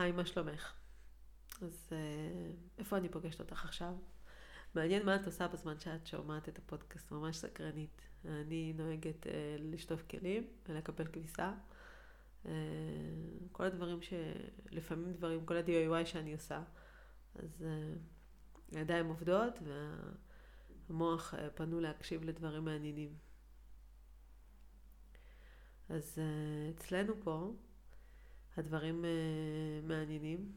[0.00, 0.72] היי, מה שלומך?
[1.62, 1.98] אז אה,
[2.78, 3.94] איפה אני פוגשת אותך עכשיו?
[4.74, 8.02] מעניין מה את עושה בזמן שאת שומעת את הפודקאסט, ממש סקרנית.
[8.24, 11.52] אני נוהגת אה, לשטוף כלים ולקבל כביסה.
[12.46, 12.52] אה,
[13.52, 16.62] כל הדברים שלפעמים דברים, כל ה-DIY שאני עושה,
[17.34, 17.64] אז
[18.72, 19.58] הידיים עובדות
[20.88, 23.14] והמוח פנו להקשיב לדברים מעניינים.
[25.88, 26.18] אז
[26.70, 27.52] אצלנו פה
[28.56, 29.04] הדברים
[29.82, 30.52] מעניינים.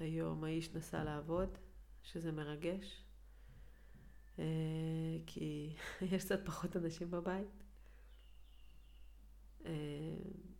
[0.00, 1.58] היום האיש נסע לעבוד,
[2.02, 3.04] שזה מרגש,
[4.38, 4.44] אה,
[5.26, 5.74] כי
[6.12, 7.62] יש קצת פחות אנשים בבית.
[9.66, 9.72] אה,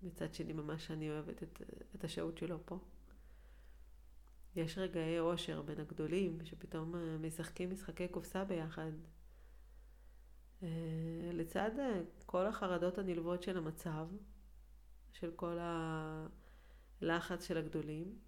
[0.03, 1.63] מצד שני, ממש אני אוהבת את,
[1.95, 2.79] את השהות שלו פה.
[4.57, 8.93] יש רגעי אושר בין הגדולים, שפתאום אה, משחקים משחקי קופסה ביחד.
[11.33, 11.71] לצד
[12.27, 14.09] כל החרדות הנלוות של המצב,
[15.21, 15.59] של כל
[17.01, 18.19] הלחץ של הגדולים,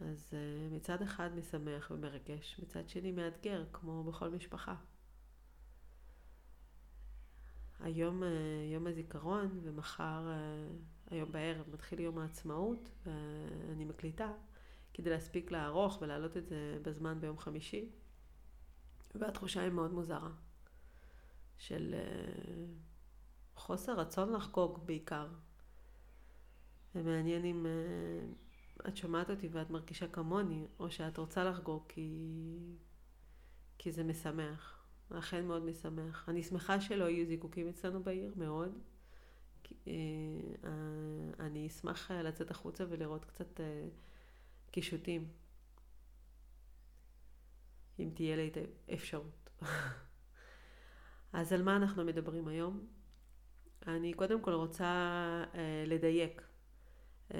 [0.00, 4.74] אז uh, מצד אחד משמח ומרגש, מצד שני מאתגר, כמו בכל משפחה.
[7.80, 8.26] היום uh,
[8.74, 14.32] יום הזיכרון, ומחר, uh, היום בערב, מתחיל יום העצמאות, ואני מקליטה
[14.94, 17.90] כדי להספיק לערוך ולהעלות את זה בזמן ביום חמישי.
[19.14, 20.30] והתחושה היא מאוד מוזרה,
[21.58, 21.94] של
[23.60, 25.28] חוסר רצון לחגוג בעיקר.
[26.94, 27.66] ומעניין אם...
[27.66, 28.50] Uh,
[28.88, 32.28] את שומעת אותי ואת מרגישה כמוני, או שאת רוצה לחגוג כי,
[33.78, 34.84] כי זה משמח.
[35.12, 36.28] אכן מאוד משמח.
[36.28, 38.78] אני שמחה שלא יהיו זיקוקים אצלנו בעיר, מאוד.
[39.88, 39.92] אה,
[40.64, 43.88] אה, אני אשמח לצאת החוצה ולראות קצת אה,
[44.70, 45.28] קישוטים.
[47.98, 48.56] אם תהיה לי את
[48.88, 49.50] האפשרות.
[51.32, 52.86] אז על מה אנחנו מדברים היום?
[53.86, 55.44] אני קודם כל רוצה
[55.86, 56.42] לדייק.
[57.34, 57.38] אה,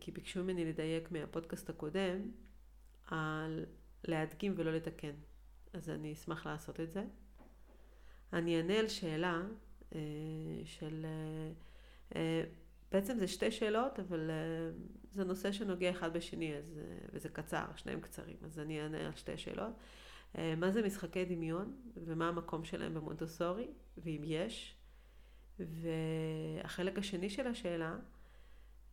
[0.00, 2.30] כי ביקשו ממני לדייק מהפודקאסט הקודם
[3.06, 3.64] על
[4.04, 5.14] להדגים ולא לתקן.
[5.72, 7.04] אז אני אשמח לעשות את זה.
[8.32, 9.42] אני אענה על שאלה
[9.94, 10.00] אה,
[10.64, 11.06] של...
[12.16, 12.44] אה,
[12.92, 14.30] בעצם זה שתי שאלות, אבל
[15.12, 16.80] זה נושא שנוגע אחד בשני, אז,
[17.12, 19.72] וזה קצר, שניהם קצרים, אז אני אענה על שתי שאלות.
[20.34, 23.68] מה זה משחקי דמיון, ומה המקום שלהם במונטוסורי,
[23.98, 24.77] ואם יש.
[25.58, 27.96] והחלק השני של השאלה,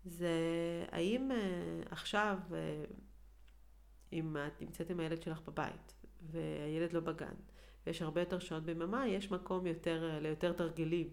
[0.06, 0.30] זה
[0.92, 2.53] האם uh, עכשיו, uh,
[4.14, 7.34] אם את נמצאת עם הילד שלך בבית, והילד לא בגן,
[7.86, 11.09] ויש הרבה יותר שעות ביממה, יש מקום יותר, uh, ליותר תרגילים.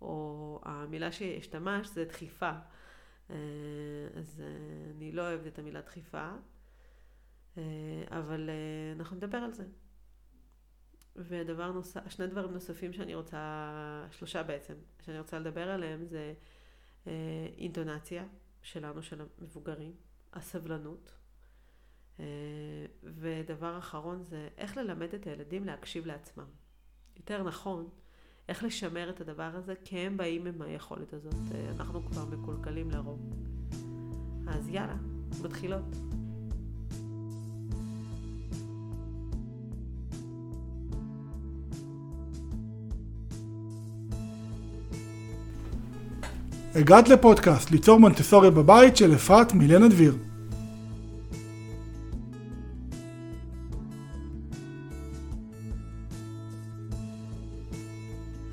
[0.00, 2.50] או המילה שהשתמש זה דחיפה.
[4.14, 4.42] אז
[4.96, 6.30] אני לא אוהבת את המילה דחיפה,
[8.10, 8.50] אבל
[8.96, 9.64] אנחנו נדבר על זה.
[11.18, 14.74] ודבר נוסף, שני דברים נוספים שאני רוצה, שלושה בעצם,
[15.04, 16.34] שאני רוצה לדבר עליהם זה
[17.06, 17.12] אה,
[17.58, 18.24] אינטונציה
[18.62, 19.92] שלנו, של המבוגרים,
[20.32, 21.12] הסבלנות.
[22.20, 22.24] אה,
[23.02, 26.46] ודבר אחרון זה איך ללמד את הילדים להקשיב לעצמם.
[27.16, 27.88] יותר נכון,
[28.48, 31.34] איך לשמר את הדבר הזה, כי הם באים עם היכולת הזאת.
[31.54, 33.20] אה, אנחנו כבר מקולקלים לרוב.
[34.48, 34.96] אז יאללה,
[35.42, 36.17] מתחילות.
[46.74, 50.14] הגעת לפודקאסט ליצור מונטסוריה בבית של אפרת מילנה דביר.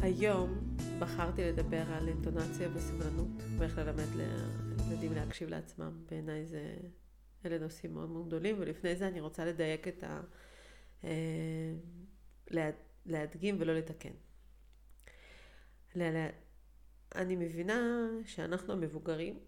[0.01, 0.49] היום
[0.99, 4.07] בחרתי לדבר על אינטונציה וסבלנות ואיך ללמד
[4.89, 5.91] לילדים להקשיב לעצמם.
[6.09, 6.75] בעיניי זה,
[7.45, 10.21] אלה נושאים מאוד מאוד גדולים, ולפני זה אני רוצה לדייק את ה...
[11.03, 11.09] אה,
[13.05, 14.09] להדגים ולא לתקן.
[17.15, 19.39] אני מבינה שאנחנו המבוגרים,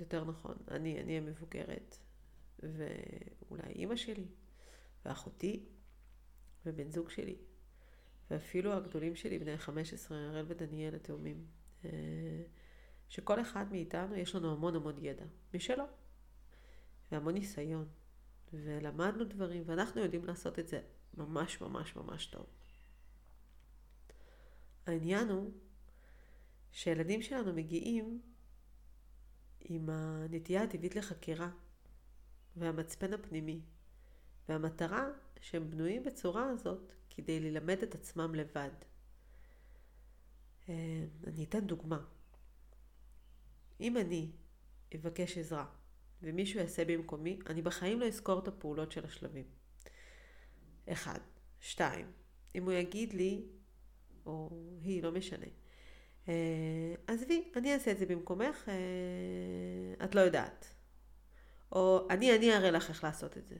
[0.00, 1.98] יותר נכון, אני, אני המבוגרת,
[2.58, 4.26] ואולי אימא שלי,
[5.04, 5.66] ואחותי,
[6.66, 7.36] ובן זוג שלי,
[8.30, 11.46] ואפילו הגדולים שלי, בני 15, הראל ודניאל התאומים,
[11.84, 11.90] אה,
[13.08, 15.24] שכל אחד מאיתנו יש לנו המון המון ידע,
[15.54, 15.84] משלו,
[17.12, 17.88] והמון ניסיון,
[18.52, 20.80] ולמדנו דברים, ואנחנו יודעים לעשות את זה
[21.14, 22.46] ממש ממש ממש טוב.
[24.86, 25.52] העניין הוא
[26.72, 28.20] שהילדים שלנו מגיעים
[29.60, 31.50] עם הנטייה הטבעית לחקירה
[32.56, 33.60] והמצפן הפנימי.
[34.48, 35.08] והמטרה
[35.40, 38.70] שהם בנויים בצורה הזאת כדי ללמד את עצמם לבד.
[40.68, 42.04] אה, אני אתן דוגמה.
[43.80, 44.30] אם אני
[44.94, 45.66] אבקש עזרה
[46.22, 49.44] ומישהו יעשה במקומי, אני בחיים לא אזכור את הפעולות של השלבים.
[50.88, 51.18] אחד.
[51.60, 52.12] שתיים.
[52.54, 53.46] אם הוא יגיד לי,
[54.26, 54.50] או
[54.82, 55.46] היא, לא משנה,
[57.06, 60.74] עזבי, אני אעשה את זה במקומך, אה, את לא יודעת.
[61.72, 63.56] או אני, אני אראה לך איך לעשות את זה.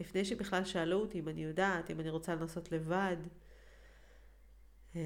[0.00, 3.16] לפני שבכלל שאלו אותי אם אני יודעת, אם אני רוצה לנסות לבד.
[4.96, 5.00] אה,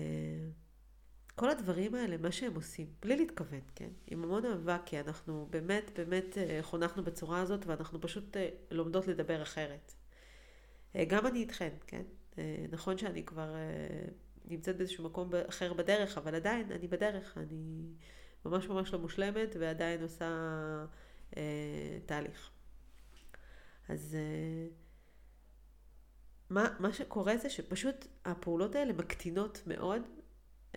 [1.34, 3.88] כל הדברים האלה, מה שהם עושים, בלי להתכוון, כן?
[4.06, 9.06] עם המון אהבה, כי אנחנו באמת באמת אה, חונכנו בצורה הזאת, ואנחנו פשוט אה, לומדות
[9.06, 9.92] לדבר אחרת.
[11.08, 12.02] גם אני איתכן, כן?
[12.70, 13.54] נכון שאני כבר
[14.46, 17.92] נמצאת באיזשהו מקום אחר בדרך, אבל עדיין אני בדרך, אני
[18.44, 20.26] ממש ממש לא מושלמת, ועדיין עושה
[21.36, 22.50] אה, תהליך.
[23.88, 24.68] אז אה,
[26.50, 30.02] מה, מה שקורה זה שפשוט הפעולות האלה מקטינות מאוד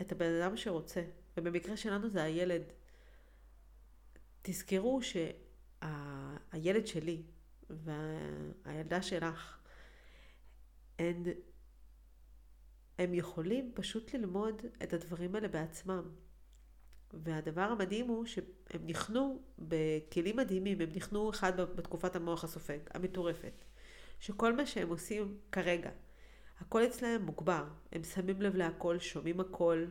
[0.02, 1.04] את הבן אדם שרוצה,
[1.38, 2.62] ובמקרה שלנו זה הילד.
[4.42, 7.24] תזכרו שהילד שלי
[7.70, 9.58] והילדה שלך,
[11.00, 11.24] הן,
[13.00, 16.10] הם יכולים פשוט ללמוד את הדברים האלה בעצמם.
[17.14, 23.62] והדבר המדהים הוא שהם ניחנו בכלים מדהימים, הם ניחנו אחד בתקופת המוח הסופג, המטורפת,
[24.20, 25.90] שכל מה שהם עושים כרגע,
[26.60, 29.86] הכל אצלהם מוגבר, הם שמים לב להכל, שומעים הכל,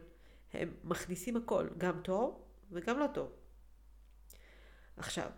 [0.52, 3.32] הם מכניסים הכל, גם טוב וגם לא טוב.
[4.96, 5.30] עכשיו,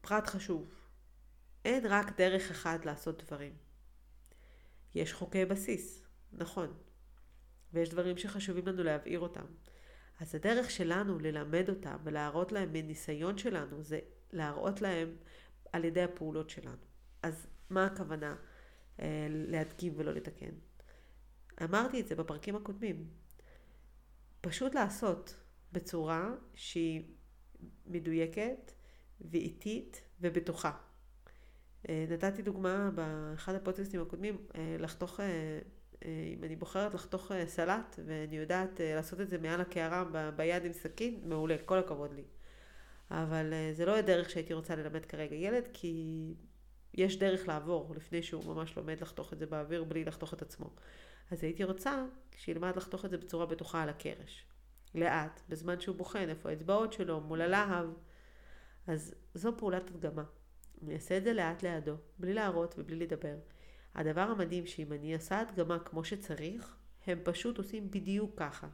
[0.00, 0.74] פרט חשוב,
[1.64, 3.67] אין רק דרך אחת לעשות דברים.
[4.94, 6.74] יש חוקי בסיס, נכון,
[7.72, 9.44] ויש דברים שחשובים לנו להבהיר אותם.
[10.20, 13.98] אז הדרך שלנו ללמד אותם ולהראות להם מניסיון שלנו זה
[14.32, 15.16] להראות להם
[15.72, 16.76] על ידי הפעולות שלנו.
[17.22, 18.36] אז מה הכוונה
[19.00, 20.54] אה, להדגים ולא לתקן?
[21.62, 23.08] אמרתי את זה בפרקים הקודמים.
[24.40, 25.36] פשוט לעשות
[25.72, 27.14] בצורה שהיא
[27.86, 28.72] מדויקת
[29.20, 30.87] ואיטית ובטוחה.
[31.88, 35.60] אה, נתתי דוגמה באחד הפודקאסטים הקודמים, אה, לחתוך אה,
[36.04, 40.04] אם אני בוחרת לחתוך סלט ואני יודעת לעשות את זה מעל הקערה
[40.36, 42.24] ביד עם סכין, מעולה, כל הכבוד לי.
[43.10, 46.34] אבל זה לא הדרך שהייתי רוצה ללמד כרגע ילד, כי
[46.94, 50.70] יש דרך לעבור לפני שהוא ממש לומד לחתוך את זה באוויר בלי לחתוך את עצמו.
[51.30, 52.04] אז הייתי רוצה
[52.36, 54.46] שילמד לחתוך את זה בצורה בטוחה על הקרש.
[54.94, 57.86] לאט, בזמן שהוא בוחן איפה האצבעות שלו, מול הלהב.
[58.86, 60.24] אז זו פעולת הדגמה.
[60.82, 63.36] אני אעשה את זה לאט לידו, בלי להראות ובלי לדבר.
[63.94, 66.76] הדבר המדהים שאם אני עושה הדגמה כמו שצריך,
[67.06, 68.68] הם פשוט עושים בדיוק ככה.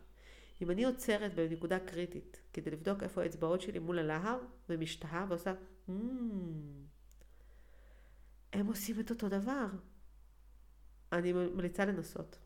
[0.62, 5.55] אם אני עוצרת בנקודה קריטית כדי לבדוק איפה האצבעות שלי מול הלהב ומשתהה ועושה
[8.53, 9.67] הם עושים את אותו דבר.
[11.12, 12.39] אני ממליצה לנסות.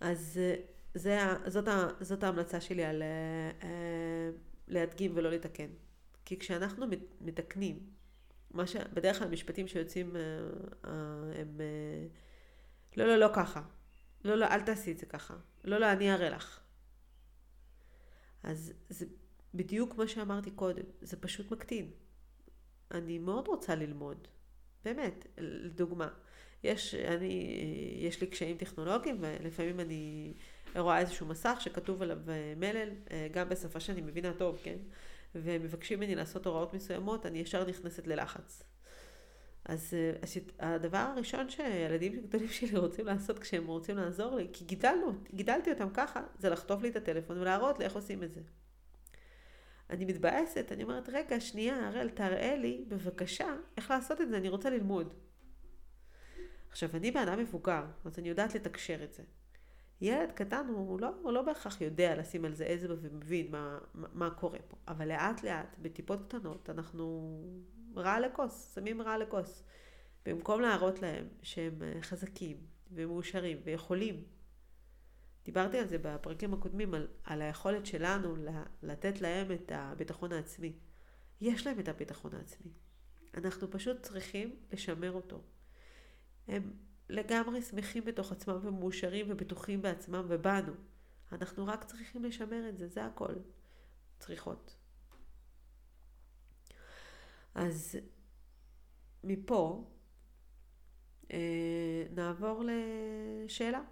[0.00, 0.40] אז
[0.94, 1.68] זה, זאת,
[2.00, 3.02] זאת ההמלצה שלי על
[3.60, 3.64] uh,
[4.68, 5.68] להדגים ולא לתקן.
[6.24, 6.86] כי כשאנחנו
[7.20, 7.80] מתקנים
[8.54, 8.76] מה ש...
[8.76, 10.22] בדרך כלל משפטים שיוצאים אה,
[10.84, 10.90] אה,
[11.40, 11.60] הם...
[11.60, 12.06] אה,
[12.96, 13.62] לא, לא, לא ככה.
[14.24, 15.34] לא, לא, אל תעשי את זה ככה.
[15.64, 16.60] לא, לא, אני אראה לך.
[18.42, 19.06] אז זה
[19.54, 21.90] בדיוק מה שאמרתי קודם, זה פשוט מקטין.
[22.90, 24.28] אני מאוד רוצה ללמוד,
[24.84, 26.08] באמת, לדוגמה.
[26.64, 27.58] יש, אני,
[27.98, 30.34] יש לי קשיים טכנולוגיים ולפעמים אני
[30.76, 32.18] רואה איזשהו מסך שכתוב עליו
[32.56, 32.88] מלל,
[33.32, 34.78] גם בשפה שאני מבינה טוב, כן?
[35.34, 38.62] ומבקשים ממני לעשות הוראות מסוימות, אני ישר נכנסת ללחץ.
[39.64, 39.94] אז
[40.60, 45.88] הדבר הראשון שהילדים הגדולים שלי רוצים לעשות כשהם רוצים לעזור לי, כי גידלנו, גידלתי אותם
[45.94, 48.40] ככה, זה לחטוף לי את הטלפון ולהראות לי איך עושים את זה.
[49.90, 54.48] אני מתבאסת, אני אומרת, רגע, שנייה, הראל, תראה לי, בבקשה, איך לעשות את זה, אני
[54.48, 55.14] רוצה ללמוד.
[56.70, 59.22] עכשיו, אני באדם מבוגר, אז אני יודעת לתקשר את זה.
[60.04, 64.08] ילד קטן הוא לא, הוא לא בהכרח יודע לשים על זה אצבע ומבין מה, מה,
[64.12, 67.34] מה קורה פה, אבל לאט לאט, בטיפות קטנות, אנחנו
[67.96, 69.64] רע לכוס, שמים רע לכוס.
[70.26, 72.56] במקום להראות להם שהם אה, חזקים
[72.92, 74.24] ומאושרים ויכולים.
[75.44, 78.34] דיברתי על זה בפרקים הקודמים, על, על היכולת שלנו
[78.82, 80.72] לתת להם את הביטחון העצמי.
[81.40, 82.72] יש להם את הביטחון העצמי.
[83.34, 85.42] אנחנו פשוט צריכים לשמר אותו.
[86.48, 86.72] הם
[87.08, 90.72] לגמרי שמחים בתוך עצמם ומאושרים ובטוחים בעצמם ובנו.
[91.32, 93.34] אנחנו רק צריכים לשמר את זה, זה הכל.
[94.18, 94.76] צריכות.
[97.54, 97.96] אז
[99.24, 99.90] מפה
[101.32, 103.82] אה, נעבור לשאלה.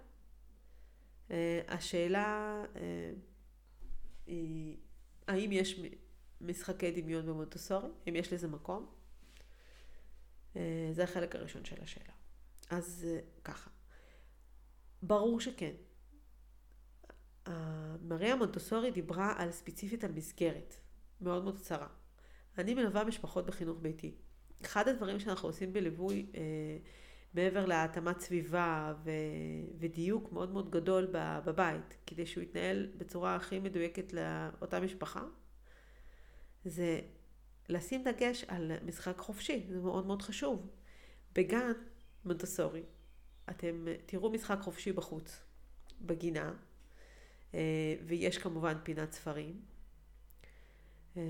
[1.31, 3.11] אה, השאלה אה,
[4.25, 4.77] היא,
[5.27, 5.79] האם יש
[6.41, 7.89] משחקי דמיון במונטסורי?
[8.09, 8.91] אם יש לזה מקום?
[10.55, 12.13] אה, זה החלק הראשון של השאלה.
[12.73, 13.69] אז אה, ככה.
[15.01, 15.73] ברור שכן.
[18.01, 20.75] מריה מונטוסורי דיברה על ספציפית על מסגרת,
[21.21, 21.87] מאוד מאוד קצרה.
[22.57, 24.15] אני מלווה משפחות בחינוך ביתי.
[24.61, 26.41] אחד הדברים שאנחנו עושים בליווי אה,
[27.33, 29.09] מעבר להתאמת סביבה ו...
[29.79, 31.07] ודיוק מאוד מאוד גדול
[31.45, 35.23] בבית, כדי שהוא יתנהל בצורה הכי מדויקת לאותה משפחה,
[36.65, 36.99] זה
[37.69, 40.67] לשים דגש על משחק חופשי, זה מאוד מאוד חשוב.
[41.35, 41.71] בגן
[42.25, 42.83] מונטסורי,
[43.49, 45.39] אתם תראו משחק חופשי בחוץ,
[46.01, 46.53] בגינה,
[47.53, 49.61] אה, ויש כמובן פינת ספרים.
[51.17, 51.21] אה,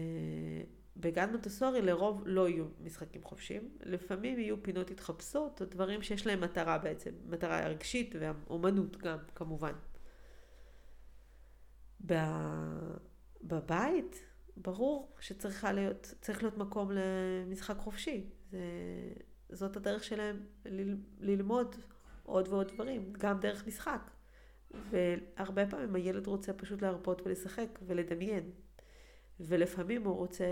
[0.97, 6.41] בגן מונטסורי לרוב לא יהיו משחקים חופשיים, לפעמים יהיו פינות התחפשות או דברים שיש להם
[6.41, 9.73] מטרה בעצם, מטרה רגשית ואומנות גם כמובן.
[13.41, 14.25] בבית
[14.57, 18.29] ברור שצריך להיות, להיות מקום למשחק חופשי.
[18.51, 18.59] זה,
[19.49, 20.45] זאת הדרך שלהם
[21.19, 21.75] ללמוד
[22.23, 24.11] עוד ועוד דברים, גם דרך משחק.
[24.89, 28.51] והרבה פעמים הילד רוצה פשוט להרפות ולשחק ולדמיין.
[29.39, 30.45] ולפעמים הוא רוצה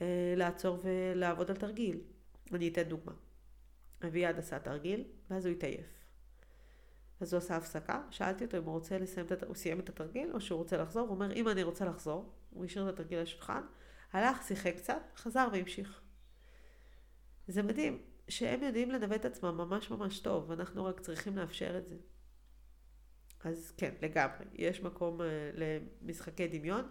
[0.00, 2.00] אה, לעצור ולעבוד על תרגיל.
[2.52, 3.12] אני אתן דוגמה.
[4.06, 6.02] אביעד עשה תרגיל, ואז הוא התעייף.
[7.20, 10.30] אז הוא עשה הפסקה, שאלתי אותו אם הוא רוצה לסיים את, הוא סיים את התרגיל
[10.32, 13.22] או שהוא רוצה לחזור, הוא אומר אם אני רוצה לחזור, הוא השאיר את התרגיל על
[13.22, 13.62] השולחן,
[14.12, 16.01] הלך, שיחק קצת, חזר והמשיך.
[17.48, 21.88] זה מדהים שהם יודעים לנווט את עצמם ממש ממש טוב, אנחנו רק צריכים לאפשר את
[21.88, 21.96] זה.
[23.44, 25.24] אז כן, לגמרי, יש מקום uh,
[26.02, 26.84] למשחקי דמיון.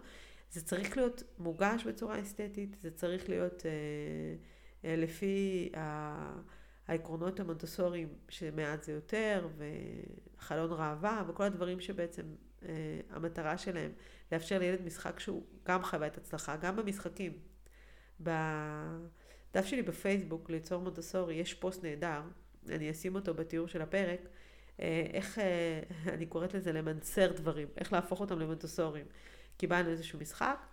[0.50, 6.40] זה צריך להיות מוגש בצורה אסתטית, זה צריך להיות uh, uh, לפי ה...
[6.88, 12.22] העקרונות המונטסוריים שמעט זה יותר, וחלון ראווה, וכל הדברים שבעצם
[12.60, 12.64] uh,
[13.10, 13.92] המטרה שלהם
[14.32, 17.32] לאפשר לילד משחק שהוא גם חוויית הצלחה, גם במשחקים.
[19.54, 22.22] בדף שלי בפייסבוק, ליצור מונטסורי, יש פוסט נהדר,
[22.68, 24.20] אני אשים אותו בתיאור של הפרק,
[24.80, 25.80] אה, איך, אה,
[26.14, 29.06] אני קוראת לזה למנסר דברים, איך להפוך אותם למונטסוריים.
[29.56, 30.66] קיבלנו איזשהו משחק,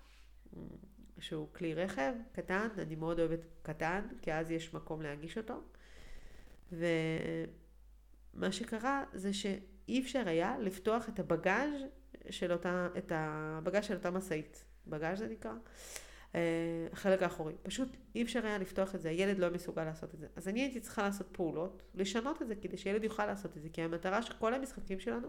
[1.19, 5.61] שהוא כלי רכב קטן, אני מאוד אוהבת קטן, כי אז יש מקום להגיש אותו.
[6.71, 11.81] ומה שקרה זה שאי אפשר היה לפתוח את הבגאז'
[12.29, 14.65] של אותה, את הבגאז' של אותה משאית.
[14.87, 15.53] בגאז' זה נקרא.
[16.35, 17.53] אה, החלק האחורי.
[17.63, 20.27] פשוט אי אפשר היה לפתוח את זה, הילד לא מסוגל לעשות את זה.
[20.35, 23.69] אז אני הייתי צריכה לעשות פעולות, לשנות את זה, כדי שילד יוכל לעשות את זה,
[23.69, 25.27] כי המטרה שכל המשחקים שלנו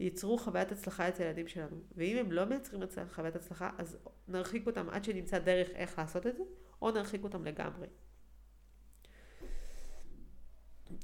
[0.00, 1.76] ייצרו חוויית הצלחה אצל הילדים שלנו.
[1.96, 6.36] ואם הם לא מייצרים חוויית הצלחה, אז נרחיק אותם עד שנמצא דרך איך לעשות את
[6.36, 6.42] זה,
[6.82, 7.86] או נרחיק אותם לגמרי.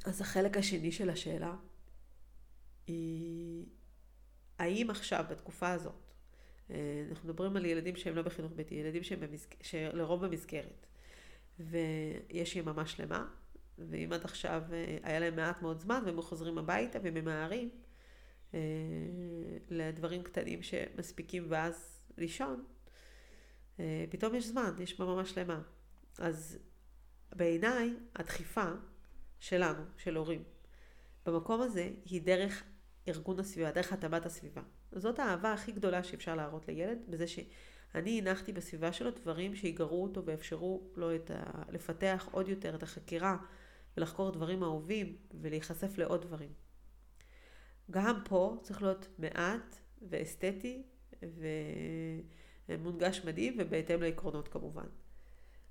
[0.04, 1.56] אז החלק השני של השאלה
[2.86, 3.66] היא,
[4.58, 6.09] האם עכשיו, בתקופה הזאת,
[7.10, 9.48] אנחנו מדברים על ילדים שהם לא בחינוך ביתי, ילדים שהם במסג...
[9.62, 10.86] שלרוב במסגרת.
[11.58, 13.28] ויש יממה שלמה,
[13.78, 17.70] ואם עד עכשיו אה, היה להם מעט מאוד זמן והם חוזרים הביתה וממהרים
[18.54, 18.58] אה,
[19.70, 22.64] לדברים קטנים שמספיקים ואז לישון,
[24.10, 25.62] פתאום יש זמן, יש יממה שלמה.
[26.18, 26.58] אז
[27.36, 28.70] בעיניי הדחיפה
[29.38, 30.44] שלנו, של הורים,
[31.26, 32.62] במקום הזה היא דרך
[33.08, 34.62] ארגון הסביבה, דרך התאמת הסביבה.
[34.92, 40.24] זאת האהבה הכי גדולה שאפשר להראות לילד, בזה שאני הנחתי בסביבה שלו דברים שיגרו אותו
[40.24, 41.62] ואפשרו לו את ה...
[41.68, 43.36] לפתח עוד יותר את החקירה
[43.96, 46.52] ולחקור דברים אהובים ולהיחשף לעוד דברים.
[47.90, 49.76] גם פה צריך להיות מעט
[50.08, 50.82] ואסתטי
[52.68, 54.86] ומונגש מדהים ובהתאם לעקרונות כמובן.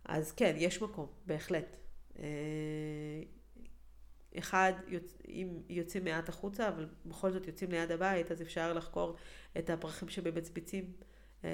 [0.06, 1.76] אז כן, יש מקום, בהחלט.
[4.38, 4.74] אחד.
[5.28, 9.16] אם יוצאים מעט החוצה, אבל בכל זאת יוצאים ליד הבית, אז אפשר לחקור
[9.58, 10.94] את הפרחים שבמצביצים
[11.44, 11.50] אה,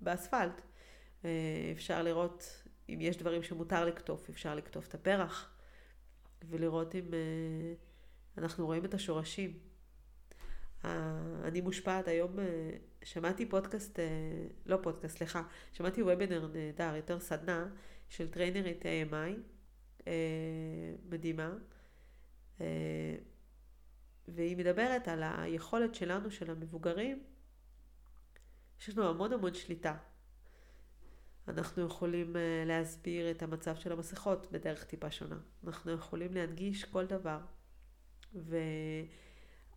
[0.00, 0.60] באספלט.
[1.24, 1.30] אה,
[1.72, 5.54] אפשר לראות אם יש דברים שמותר לקטוף, אפשר לקטוף את הפרח,
[6.48, 7.74] ולראות אם אה,
[8.38, 9.58] אנחנו רואים את השורשים.
[11.44, 12.36] אני מושפעת היום,
[13.04, 13.98] שמעתי פודקאסט,
[14.66, 15.42] לא פודקאסט, סליחה,
[15.72, 17.66] שמעתי וובינר נהדר, יותר סדנה,
[18.08, 19.57] של טריינרית AMI.
[20.08, 21.54] אה, מדהימה,
[22.60, 23.16] אה,
[24.28, 27.24] והיא מדברת על היכולת שלנו, של המבוגרים,
[28.80, 29.96] יש לנו המון המון שליטה.
[31.48, 35.38] אנחנו יכולים אה, להסביר את המצב של המסכות בדרך טיפה שונה.
[35.66, 37.38] אנחנו יכולים להנגיש כל דבר.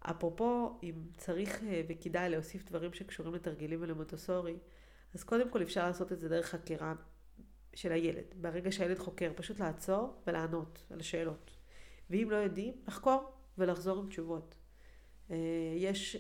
[0.04, 1.60] ואפרופו, אם צריך
[1.90, 4.58] וכדאי להוסיף דברים שקשורים לתרגילים ולמוטוסורי,
[5.14, 6.94] אז קודם כל אפשר לעשות את זה דרך חקירה
[7.74, 8.26] של הילד.
[8.42, 11.52] ברגע שהילד חוקר, פשוט לעצור ולענות על השאלות.
[12.10, 14.56] ואם לא יודעים, לחקור ולחזור עם תשובות.
[15.32, 15.38] אה,
[15.78, 16.18] יש,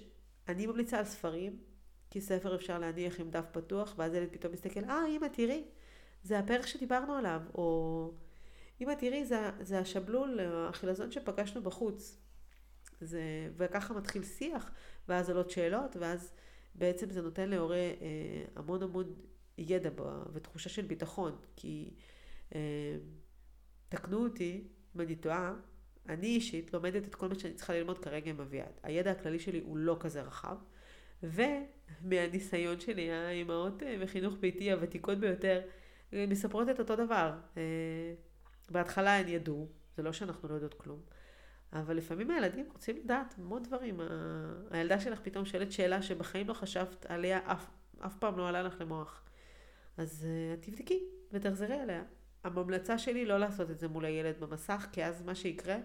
[0.47, 1.59] אני ממליצה על ספרים,
[2.09, 5.63] כי ספר אפשר להניח עם דף פתוח, ואז ילד פתאום מסתכל, אה, אמא, תראי,
[6.23, 8.11] זה הפרק שדיברנו עליו, או
[8.81, 12.17] אמא, תראי, זה, זה השבלול, החילזון שפגשנו בחוץ.
[13.01, 13.21] זה,
[13.57, 14.71] וככה מתחיל שיח,
[15.07, 16.33] ואז עולות שאלות, ואז
[16.75, 19.13] בעצם זה נותן להורה אה, המון המון
[19.67, 21.89] ידע בה, ותחושה של ביטחון, כי
[22.55, 22.95] אה,
[23.89, 25.53] תקנו אותי אם אני טועה,
[26.09, 28.71] אני אישית לומדת את כל מה שאני צריכה ללמוד כרגע עם אביעד.
[28.83, 30.57] הידע הכללי שלי הוא לא כזה רחב,
[31.23, 35.61] ומהניסיון שלי, האימהות אה, בחינוך ביתי הוותיקות ביותר,
[36.13, 37.33] אה, מספרות את אותו דבר.
[37.57, 37.61] אה,
[38.69, 40.99] בהתחלה הן ידעו, זה לא שאנחנו לא יודעות כלום,
[41.73, 43.99] אבל לפעמים הילדים רוצים לדעת המון דברים.
[44.71, 47.67] הילדה שלך פתאום שואלת שאלה שבחיים לא חשבת עליה, אף,
[47.99, 49.23] אף פעם לא עלה לך למוח.
[49.97, 50.27] אז
[50.61, 52.03] תבדקי ותחזרי עליה.
[52.43, 55.77] הממלצה שלי לא לעשות את זה מול הילד במסך, כי אז מה שיקרה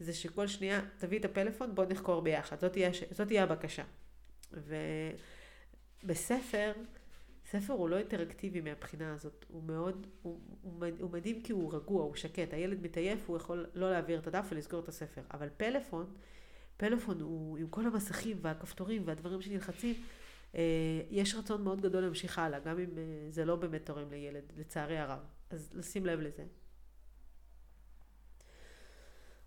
[0.00, 2.60] זה שכל שנייה תביא את הפלאפון, בוא נחקור ביחד.
[2.60, 3.84] זאת תהיה, זאת תהיה הבקשה.
[6.04, 6.72] ובספר,
[7.50, 12.02] ספר הוא לא אינטראקטיבי מהבחינה הזאת, הוא מאוד, הוא, הוא, הוא מדהים כי הוא רגוע,
[12.02, 16.06] הוא שקט, הילד מתעייף, הוא יכול לא להעביר את הדף ולסגור את הספר, אבל פלאפון,
[16.76, 19.94] פלאפון הוא עם כל המסכים והכפתורים והדברים שנלחצים,
[21.10, 24.98] יש רצון מאוד גדול להמשיך הלאה, גם אם אה, זה לא באמת תורם לילד, לצערי
[24.98, 25.20] הרב.
[25.50, 26.44] אז לשים לב לזה.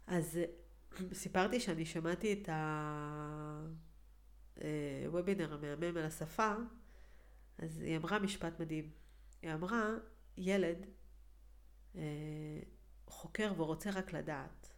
[0.08, 0.46] אז אה,
[1.14, 2.50] סיפרתי שאני שמעתי את
[5.06, 6.54] הוובינר המהמם על השפה,
[7.58, 8.92] אז היא אמרה משפט מדהים.
[9.42, 9.90] היא אמרה,
[10.38, 10.86] ילד
[13.08, 14.74] חוקר ורוצה רק לדעת,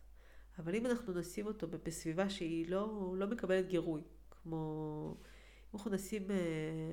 [0.59, 5.17] אבל אם אנחנו נשים אותו בסביבה שהיא לא, לא מקבלת גירוי, כמו
[5.73, 6.91] אנחנו נשים אה,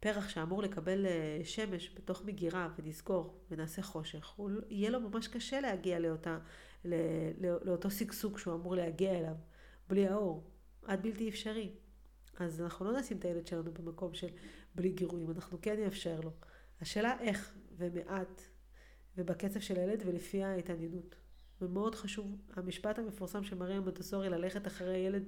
[0.00, 5.28] פרח שאמור לקבל אה, שמש בתוך מגירה ונסגור ונעשה חושך, הוא, לא, יהיה לו ממש
[5.28, 6.38] קשה להגיע לאותה,
[6.84, 6.96] לא,
[7.40, 9.34] לא, לאותו שגשוג שהוא אמור להגיע אליו,
[9.88, 10.50] בלי האור,
[10.84, 11.72] עד בלתי אפשרי.
[12.38, 14.28] אז אנחנו לא נשים את הילד שלנו במקום של
[14.74, 16.30] בלי גירויים, אנחנו כן נאפשר לו.
[16.80, 18.42] השאלה איך ומעט
[19.16, 21.14] ובקצב של הילד ולפי ההתעניינות.
[21.60, 25.22] ומאוד חשוב, המשפט המפורסם של מריה מונטסורי, ללכת אחרי הילד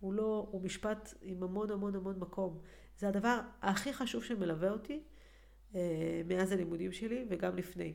[0.00, 2.60] הוא לא, הוא משפט עם המון המון המון מקום.
[2.98, 5.02] זה הדבר הכי חשוב שמלווה אותי
[5.74, 7.94] אה, מאז הלימודים שלי וגם לפני.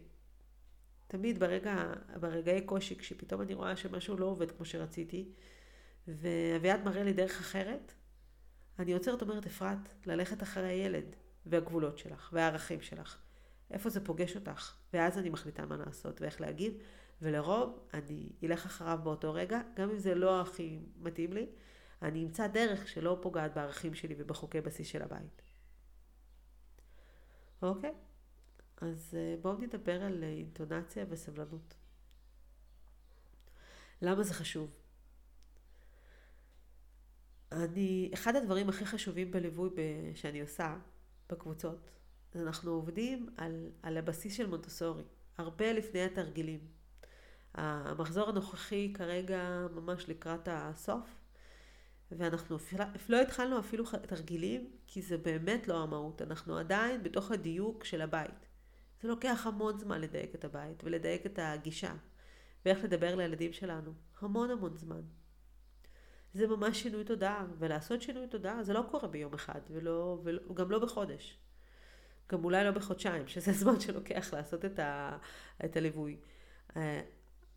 [1.07, 5.31] תמיד ברגע, ברגעי קושי, כשפתאום אני רואה שמשהו לא עובד כמו שרציתי,
[6.07, 7.93] ואביעד מראה לי דרך אחרת,
[8.79, 11.15] אני עוצרת אומרת, אפרת, ללכת אחרי הילד
[11.45, 13.17] והגבולות שלך והערכים שלך.
[13.71, 14.75] איפה זה פוגש אותך?
[14.93, 16.73] ואז אני מחליטה מה לעשות ואיך להגיב,
[17.21, 21.45] ולרוב אני אלך אחריו באותו רגע, גם אם זה לא הכי מתאים לי,
[22.01, 25.41] אני אמצא דרך שלא פוגעת בערכים שלי ובחוקי בסיס של הבית.
[27.61, 27.93] אוקיי?
[28.77, 31.73] אז אה, בואו נדבר על אה, אינטונציה וסבלנות.
[34.01, 34.69] למה זה חשוב?
[37.51, 39.69] אני, אחד הדברים הכי חשובים בליווי
[40.15, 40.77] שאני עושה
[41.29, 41.89] בקבוצות,
[42.35, 45.03] אנחנו עובדים על, על הבסיס של מונטוסורי,
[45.37, 46.67] הרבה לפני התרגילים.
[47.53, 51.20] המחזור הנוכחי כרגע ממש לקראת הסוף,
[52.17, 52.57] ואנחנו
[53.09, 56.21] לא התחלנו אפילו תרגילים, כי זה באמת לא המהות.
[56.21, 58.47] אנחנו עדיין בתוך הדיוק של הבית.
[59.01, 61.93] זה לוקח המון זמן לדייק את הבית ולדייק את הגישה,
[62.65, 63.93] ואיך לדבר לילדים שלנו.
[64.19, 65.01] המון המון זמן.
[66.33, 70.79] זה ממש שינוי תודעה, ולעשות שינוי תודעה זה לא קורה ביום אחד, ולא, וגם לא
[70.79, 71.37] בחודש.
[72.31, 75.17] גם אולי לא בחודשיים, שזה זמן שלוקח לעשות את, ה,
[75.65, 76.17] את הליווי.
[76.69, 76.73] Uh,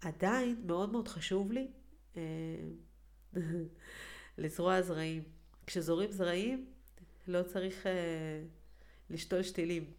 [0.00, 1.68] עדיין מאוד מאוד חשוב לי
[2.14, 2.18] uh,
[4.38, 5.22] לזרוע זרעים.
[5.66, 6.66] כשזורים זרעים,
[7.28, 7.88] לא צריך uh,
[9.10, 9.92] לשתול שתילים.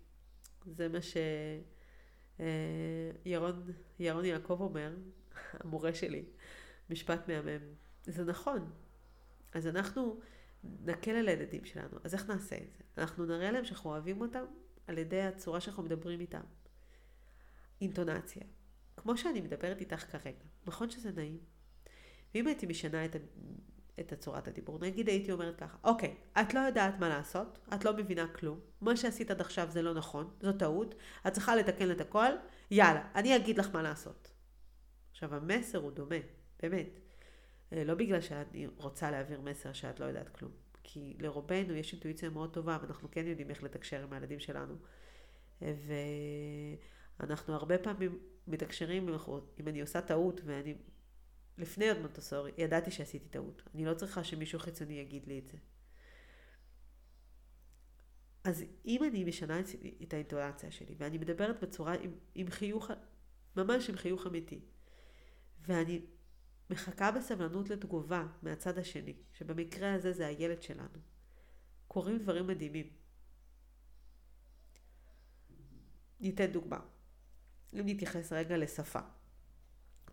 [0.65, 0.99] זה מה
[3.25, 4.95] שירון ירון יעקב אומר,
[5.63, 6.25] המורה שלי,
[6.89, 7.61] משפט מהמם.
[8.03, 8.71] זה נכון.
[9.53, 10.19] אז אנחנו
[10.63, 11.97] נקל על הילדים שלנו.
[12.03, 12.83] אז איך נעשה את זה?
[12.97, 14.45] אנחנו נראה להם שאנחנו אוהבים אותם
[14.87, 16.43] על ידי הצורה שאנחנו מדברים איתם.
[17.81, 18.43] אינטונציה.
[18.97, 20.45] כמו שאני מדברת איתך כרגע.
[20.67, 21.39] נכון שזה נעים?
[22.35, 23.15] ואם הייתי משנה את
[23.99, 24.79] את הצורת הדיבור.
[24.79, 28.97] נגיד הייתי אומרת ככה, אוקיי, את לא יודעת מה לעשות, את לא מבינה כלום, מה
[28.97, 30.95] שעשית עד עכשיו זה לא נכון, זו טעות,
[31.27, 32.31] את צריכה לתקן את הכל,
[32.71, 34.31] יאללה, אני אגיד לך מה לעשות.
[35.11, 36.15] עכשיו המסר הוא דומה,
[36.61, 36.99] באמת.
[37.73, 40.51] אה, לא בגלל שאני רוצה להעביר מסר שאת לא יודעת כלום,
[40.83, 44.75] כי לרובנו יש אינטואיציה מאוד טובה ואנחנו כן יודעים איך לתקשר עם הילדים שלנו.
[45.61, 45.73] אה,
[47.19, 49.09] ואנחנו הרבה פעמים מתקשרים
[49.59, 50.75] אם אני עושה טעות ואני
[51.57, 53.63] לפני עוד מונטסורי, ידעתי שעשיתי טעות.
[53.75, 55.57] אני לא צריכה שמישהו חיצוני יגיד לי את זה.
[58.43, 59.59] אז אם אני משנה
[60.03, 62.91] את האינטואציה שלי, ואני מדברת בצורה עם, עם חיוך,
[63.55, 64.59] ממש עם חיוך אמיתי,
[65.61, 66.01] ואני
[66.69, 70.99] מחכה בסבלנות לתגובה מהצד השני, שבמקרה הזה זה הילד שלנו,
[71.87, 72.89] קורים דברים מדהימים.
[76.19, 76.79] ניתן דוגמה.
[77.73, 78.99] אם נתייחס רגע לשפה,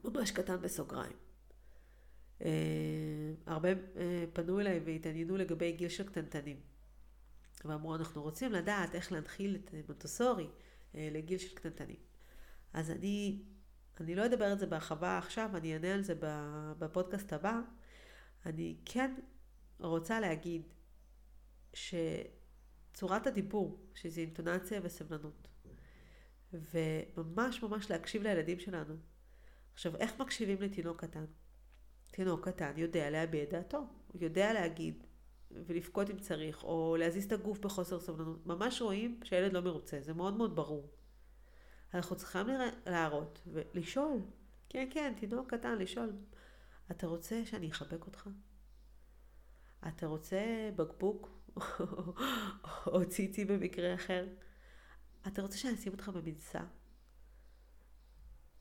[0.05, 1.17] ממש קטן בסוגריים.
[2.45, 2.49] אה,
[3.47, 6.61] הרבה אה, פנו אליי והתעניינו לגבי גיל של קטנטנים.
[7.65, 10.49] ואמרו, אנחנו רוצים לדעת איך להנחיל את מונטוסורי
[10.95, 11.97] אה, לגיל של קטנטנים.
[12.73, 13.43] אז אני
[14.01, 16.15] אני לא אדבר על זה בהרחבה עכשיו, אני אענה על זה
[16.79, 17.61] בפודקאסט הבא.
[18.47, 19.15] אני כן
[19.79, 20.63] רוצה להגיד
[21.75, 25.49] שצורת הדיבור, שזה אינטונציה וסבלנות,
[26.53, 28.95] וממש ממש להקשיב לילדים שלנו.
[29.75, 31.25] עכשיו, איך מקשיבים לתינוק קטן?
[32.13, 35.05] תינוק קטן יודע להביע דעתו, הוא יודע להגיד
[35.51, 38.47] ולבכות אם צריך, או להזיז את הגוף בחוסר סבלנות.
[38.47, 40.91] ממש רואים שהילד לא מרוצה, זה מאוד מאוד ברור.
[41.95, 42.47] אנחנו צריכים
[42.87, 44.21] להראות ולשאול,
[44.69, 46.13] כן, כן, תינוק קטן, לשאול,
[46.91, 48.29] אתה רוצה שאני אחבק אותך?
[49.89, 51.31] אתה רוצה בקבוק
[52.93, 54.27] או ציצי במקרה אחר?
[55.27, 56.61] אתה רוצה שאני אשים אותך במנסה?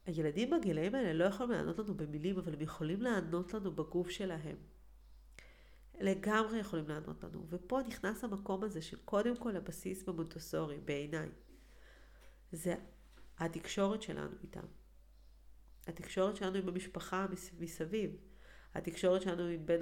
[0.05, 4.57] הילדים בגילאים האלה לא יכולים לענות לנו במילים, אבל הם יכולים לענות לנו בגוף שלהם.
[5.99, 7.45] לגמרי יכולים לענות לנו.
[7.49, 11.29] ופה נכנס המקום הזה של קודם כל הבסיס במונטוסורי, בעיניי.
[12.51, 12.75] זה
[13.37, 14.65] התקשורת שלנו איתם.
[15.87, 17.25] התקשורת שלנו עם המשפחה
[17.59, 18.11] מסביב.
[18.73, 19.79] התקשורת שלנו עם בן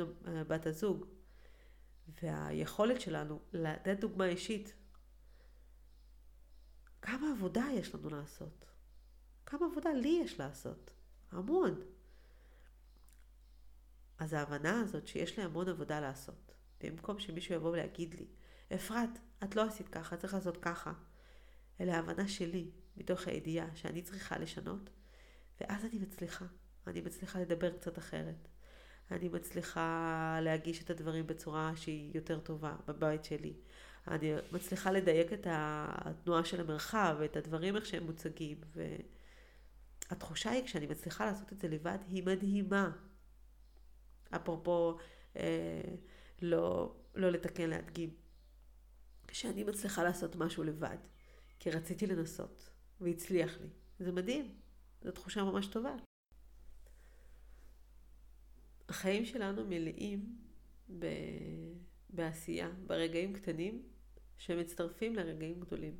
[0.47, 1.05] בת הזוג.
[2.23, 4.73] והיכולת שלנו לתת דוגמה אישית.
[7.01, 8.65] כמה עבודה יש לנו לעשות?
[9.49, 10.91] כמה עבודה לי יש לעשות?
[11.31, 11.81] המון.
[14.17, 16.51] אז ההבנה הזאת שיש לי המון עבודה לעשות,
[16.83, 18.27] במקום שמישהו יבוא ויגיד לי,
[18.75, 19.09] אפרת,
[19.43, 20.93] את לא עשית ככה, צריך לעשות ככה,
[21.79, 24.89] אלא ההבנה שלי, מתוך הידיעה שאני צריכה לשנות,
[25.61, 26.45] ואז אני מצליחה.
[26.87, 28.47] אני מצליחה לדבר קצת אחרת.
[29.11, 33.53] אני מצליחה להגיש את הדברים בצורה שהיא יותר טובה בבית שלי.
[34.07, 38.57] אני מצליחה לדייק את התנועה של המרחב ואת הדברים איך שהם מוצגים.
[40.09, 42.91] והתחושה היא, כשאני מצליחה לעשות את זה לבד, היא מדהימה.
[44.35, 44.97] אפרופו
[45.35, 45.95] אה,
[46.41, 48.13] לא, לא לתקן, להדגים.
[49.27, 50.97] כשאני מצליחה לעשות משהו לבד,
[51.59, 52.69] כי רציתי לנסות,
[53.01, 53.67] והצליח לי.
[53.99, 54.55] זה מדהים,
[55.03, 55.95] זו תחושה ממש טובה.
[58.89, 60.37] החיים שלנו מלאים
[60.99, 61.05] ב...
[62.09, 63.83] בעשייה, ברגעים קטנים
[64.37, 65.97] שמצטרפים לרגעים גדולים.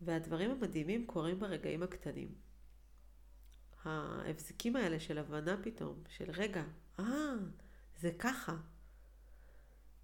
[0.00, 2.34] והדברים המדהימים קורים ברגעים הקטנים.
[3.84, 6.64] ההבזקים האלה של הבנה פתאום, של רגע,
[6.98, 7.34] אה,
[8.00, 8.56] זה ככה,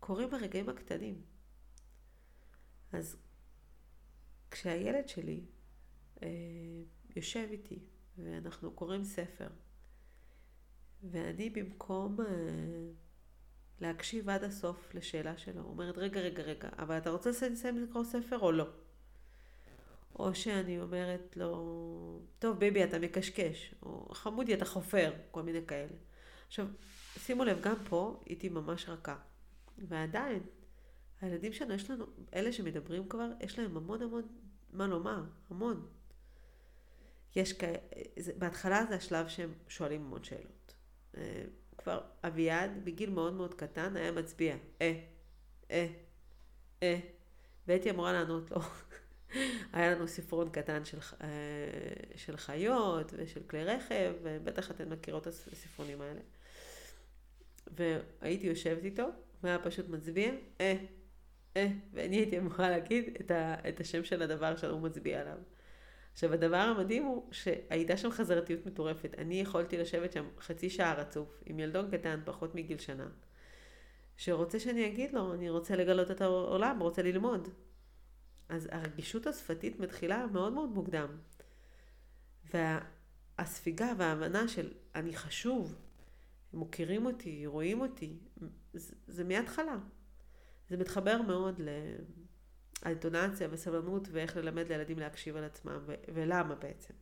[0.00, 1.22] קורים ברגעים הקטנים.
[2.92, 3.16] אז
[4.50, 5.40] כשהילד שלי
[6.22, 6.28] אה,
[7.16, 7.78] יושב איתי
[8.18, 9.48] ואנחנו קוראים ספר,
[11.02, 12.26] ואני במקום אה,
[13.80, 18.38] להקשיב עד הסוף לשאלה שלו, אומרת, רגע, רגע, רגע, אבל אתה רוצה לסיים לקרוא ספר
[18.38, 18.66] או לא?
[20.18, 25.92] או שאני אומרת לו, טוב ביבי אתה מקשקש, או חמודי אתה חופר, כל מיני כאלה.
[26.46, 26.66] עכשיו,
[27.18, 29.16] שימו לב, גם פה הייתי ממש רכה.
[29.78, 30.42] ועדיין,
[31.20, 34.22] הילדים שלנו, יש לנו, אלה שמדברים כבר, יש להם המון המון
[34.72, 35.86] מה לומר, המון.
[37.36, 37.78] יש כאלה,
[38.38, 40.74] בהתחלה זה השלב שהם שואלים המון שאלות.
[41.16, 41.44] אה,
[41.78, 45.00] כבר אביעד, בגיל מאוד מאוד קטן, היה מצביע, אה,
[45.70, 45.86] אה,
[46.82, 46.98] אה,
[47.66, 48.60] והייתי אמורה לענות לו.
[49.72, 51.28] היה לנו ספרון קטן של, אה,
[52.16, 56.20] של חיות ושל כלי רכב, ובטח אתן מכירות את הספרונים האלה.
[57.76, 59.08] והייתי יושבת איתו,
[59.42, 60.76] והיה פשוט מצביע, אה,
[61.56, 65.38] אה, ואני הייתי אמורה להגיד את, ה, את השם של הדבר שהוא מצביע עליו.
[66.12, 69.14] עכשיו, הדבר המדהים הוא שהייתה שם חזרתיות מטורפת.
[69.18, 73.08] אני יכולתי לשבת שם חצי שעה רצוף, עם ילדון קטן, פחות מגיל שנה,
[74.16, 77.48] שרוצה שאני אגיד לו, אני רוצה לגלות את העולם, רוצה ללמוד.
[78.50, 81.08] אז הרגישות השפתית מתחילה מאוד מאוד מוקדם.
[82.54, 85.76] והספיגה וההבנה של אני חשוב,
[86.52, 88.18] מוכירים אותי, רואים אותי,
[88.72, 89.76] זה, זה מההתחלה.
[90.68, 91.60] זה מתחבר מאוד
[92.84, 96.94] לאינטונציה וסבלנות ואיך ללמד לילדים להקשיב על עצמם ו- ולמה בעצם.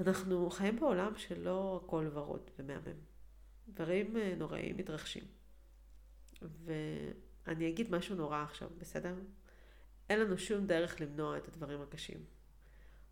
[0.00, 3.00] אנחנו חיים בעולם שלא הכל ורוד ומהמם.
[3.68, 5.24] דברים אה, נוראים מתרחשים.
[7.46, 9.14] ואני אגיד משהו נורא עכשיו, בסדר?
[10.10, 12.24] אין לנו שום דרך למנוע את הדברים הקשים.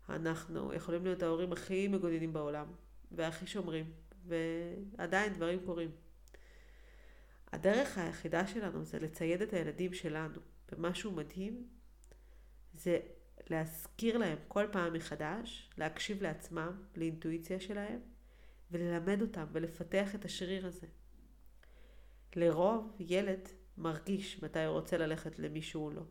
[0.09, 2.67] אנחנו יכולים להיות ההורים הכי מגוננים בעולם,
[3.11, 3.91] והכי שומרים,
[4.27, 5.91] ועדיין דברים קורים.
[7.51, 10.39] הדרך היחידה שלנו זה לצייד את הילדים שלנו
[10.71, 11.67] במשהו מדהים,
[12.73, 12.99] זה
[13.49, 17.99] להזכיר להם כל פעם מחדש, להקשיב לעצמם, לאינטואיציה שלהם,
[18.71, 20.87] וללמד אותם ולפתח את השריר הזה.
[22.35, 23.49] לרוב ילד
[23.81, 26.01] מרגיש מתי הוא רוצה ללכת למישהו או לא.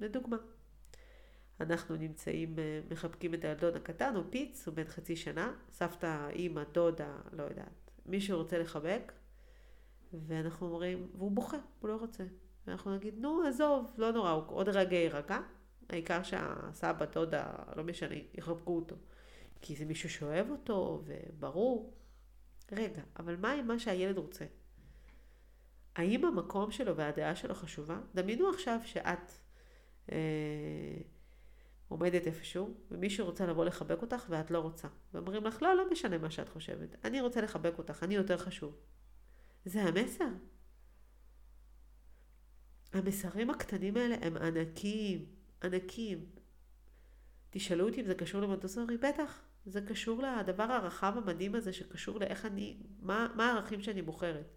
[0.00, 0.36] לדוגמה.
[1.60, 6.62] אנחנו נמצאים, אה, מחבקים את הילדון הקטן, הוא פיץ, הוא בן חצי שנה, סבתא, אימא,
[6.72, 9.12] דודה, לא יודעת, מישהו רוצה לחבק,
[10.12, 12.24] ואנחנו אומרים, והוא בוכה, הוא לא רוצה.
[12.66, 15.38] ואנחנו נגיד, נו, עזוב, לא נורא, הוא עוד רגע יירגע,
[15.88, 18.96] העיקר שהסבא, דודה, לא משנה, יחבקו אותו.
[19.60, 21.94] כי זה מישהו שאוהב אותו, וברור.
[22.72, 24.44] רגע, אבל מה עם מה שהילד רוצה?
[25.96, 28.00] האם המקום שלו והדעה שלו חשובה?
[28.14, 29.32] דמיינו עכשיו שאת
[30.12, 30.16] אה,
[31.88, 34.88] עומדת איפשהו, ומישהו רוצה לבוא לחבק אותך ואת לא רוצה.
[35.14, 37.04] ואומרים לך, לא, לא משנה מה שאת חושבת.
[37.04, 38.76] אני רוצה לחבק אותך, אני יותר חשוב.
[39.64, 40.28] זה המסר.
[42.92, 45.26] המסרים הקטנים האלה הם ענקים,
[45.64, 46.26] ענקים.
[47.50, 48.96] תשאלו אותי אם זה קשור למונטסורי?
[48.96, 49.42] בטח.
[49.66, 54.52] זה קשור לדבר הרחב המדהים הזה שקשור לאיך אני, מה, מה הערכים שאני בוחרת.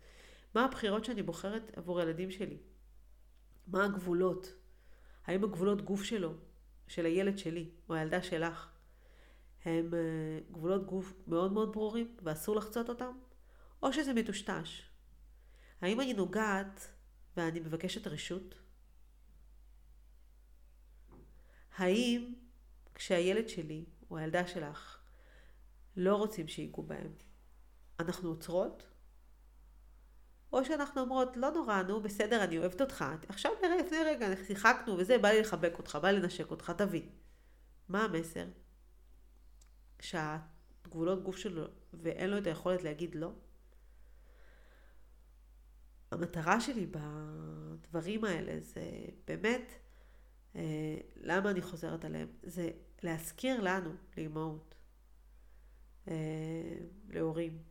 [0.56, 2.58] מה הבחירות שאני בוחרת עבור הילדים שלי.
[3.68, 4.54] מה הגבולות.
[5.26, 6.34] האם הגבולות גוף שלו,
[6.88, 8.70] של הילד שלי, או הילדה שלך,
[9.65, 13.18] הם אה, גבולות גוף מאוד מאוד ברורים ואסור לחצות אותם?
[13.84, 14.82] או שזה מטושטש?
[15.82, 16.91] האם אני נוגעת
[17.38, 18.56] ואני מבקשת רשות?
[21.78, 22.34] האם
[22.96, 25.00] כשהילד שלי או הילדה שלך
[25.98, 27.13] לא רוצים שיגעו בהם,
[28.00, 28.94] אנחנו עוצרות?
[30.56, 33.06] או שאנחנו אומרות, לא נורא, נו בסדר, אני אוהבת אותך.
[33.30, 37.02] עכשיו נראה, לפני רגע, שיחקנו וזה, בא לי לחבק אותך, בא לי לנשק אותך, תביא.
[37.89, 38.46] מה המסר?
[40.00, 43.32] שהגבולות גוף שלו ואין לו את היכולת להגיד לא?
[46.12, 48.82] המטרה שלי בדברים האלה זה
[49.28, 49.72] באמת,
[50.56, 52.28] אה, למה אני חוזרת עליהם?
[52.44, 52.72] זה
[53.04, 54.76] להזכיר לנו, לאמהות,
[56.08, 56.13] אה,
[57.10, 57.63] להורים,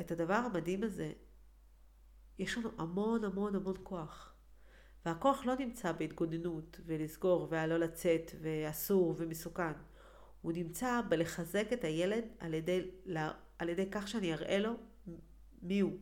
[0.00, 1.12] את הדבר המדהים הזה,
[2.38, 4.34] יש לנו המון המון המון כוח.
[5.06, 9.72] והכוח לא נמצא בהתגוננות ולסגור ולא לצאת ואסור ומסוכן.
[10.42, 12.90] הוא נמצא בלחזק את הילד על ידי,
[13.58, 14.72] על ידי כך שאני אראה לו
[15.62, 15.98] מי הוא,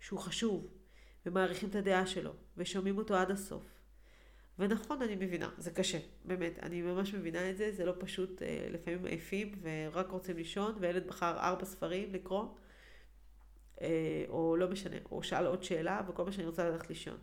[0.00, 0.68] שהוא חשוב,
[1.26, 3.64] ומעריכים את הדעה שלו, ושומעים אותו עד הסוף.
[4.58, 8.68] ונכון, אני מבינה, זה קשה, באמת, אני ממש מבינה את זה, זה לא פשוט, אה,
[8.70, 12.44] לפעמים עייפים ורק רוצים לישון, וילד בחר ארבע ספרים לקרוא,
[14.28, 17.16] או לא משנה, או שאל עוד שאלה, וכל מה שאני רוצה ללכת לישון.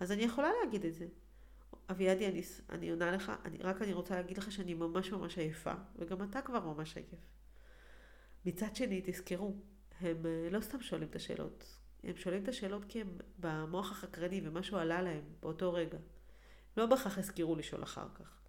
[0.00, 1.06] אז אני יכולה להגיד את זה.
[1.90, 5.72] אביעדי, אני, אני עונה לך, אני, רק אני רוצה להגיד לך שאני ממש ממש עייפה,
[5.96, 7.08] וגם אתה כבר ממש עייף.
[8.46, 9.54] מצד שני, תזכרו,
[10.00, 11.78] הם אה, לא סתם שואלים את השאלות.
[12.04, 15.98] הם שואלים את השאלות כי הם במוח החקרני ומשהו עלה להם באותו רגע.
[16.76, 18.40] לא בהכרח הזכירו לשאול אחר כך.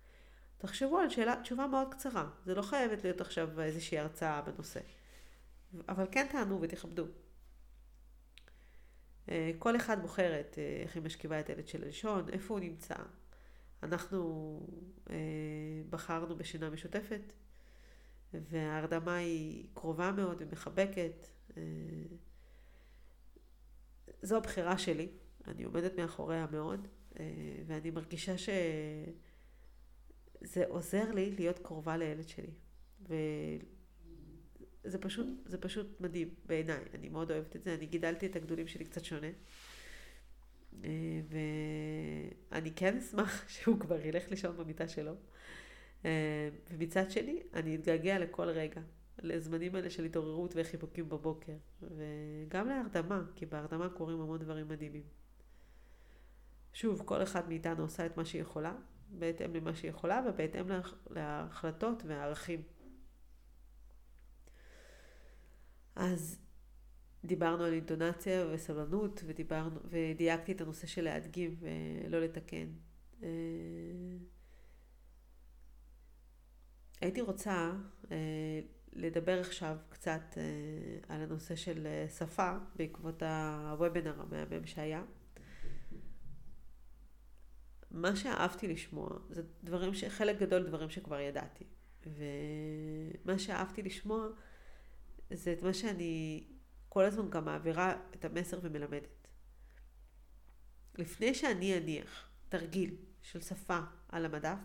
[0.58, 2.30] תחשבו על שאלה, תשובה מאוד קצרה.
[2.46, 4.80] זה לא חייבת להיות עכשיו איזושהי הרצאה בנושא.
[5.90, 7.06] אבל כן תענו ותכבדו.
[9.32, 12.96] אה, כל אחד בוחרת אה, איך היא משכיבה את הילד של לישון, איפה הוא נמצא.
[13.84, 14.60] אנחנו
[15.10, 15.16] אה,
[15.90, 17.22] בחרנו בשינה משותפת,
[18.34, 21.28] וההרדמה היא קרובה מאוד ומחבקת.
[24.22, 25.08] זו הבחירה שלי,
[25.48, 26.88] אני עומדת מאחוריה מאוד,
[27.66, 32.52] ואני מרגישה שזה עוזר לי להיות קרובה לילד שלי.
[34.84, 38.68] זה פשוט, זה פשוט מדהים בעיניי, אני מאוד אוהבת את זה, אני גידלתי את הגדולים
[38.68, 39.28] שלי קצת שונה.
[40.84, 40.90] אה,
[42.52, 45.14] ואני כן אשמח שהוא כבר ילך לישון במיטה שלו.
[46.06, 48.82] אה, ומצד שני, אני אתגעגע לכל רגע,
[49.22, 55.04] לזמנים האלה של התעוררות וחיבוקים בבוקר, וגם להרדמה, כי בהרדמה קורים המון דברים מדהימים.
[56.74, 58.74] שוב, כל אחד מאיתנו עושה את מה שהיא יכולה,
[59.10, 60.66] בהתאם למה שהיא יכולה ובהתאם
[61.10, 62.62] להחלטות והערכים.
[66.00, 66.40] אז
[67.26, 72.68] דיברנו על אינטונציה וסבלנות, ודיברנו, ודייקתי את הנושא של להדגים ולא לתקן.
[73.24, 73.30] אה,
[77.02, 77.72] הייתי רוצה
[78.12, 78.18] אה,
[78.94, 85.04] לדבר עכשיו קצת אה, על הנושא של שפה בעקבות הוובינר המהמם שהיה.
[87.92, 90.04] מה שאהבתי לשמוע זה דברים, ש...
[90.04, 91.66] חלק גדול דברים שכבר ידעתי.
[92.06, 94.28] ומה שאהבתי לשמוע
[95.32, 96.44] זה את מה שאני
[96.90, 99.28] כל הזמן גם מעבירה את המסר ומלמדת.
[100.98, 104.58] לפני שאני אניח תרגיל של שפה על המדף,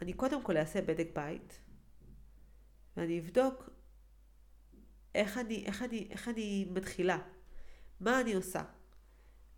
[0.00, 1.60] אני קודם כל אעשה בדק בית,
[2.96, 3.70] ואני אבדוק
[5.14, 7.18] איך אני, איך אני, איך אני מתחילה,
[8.00, 8.62] מה אני עושה,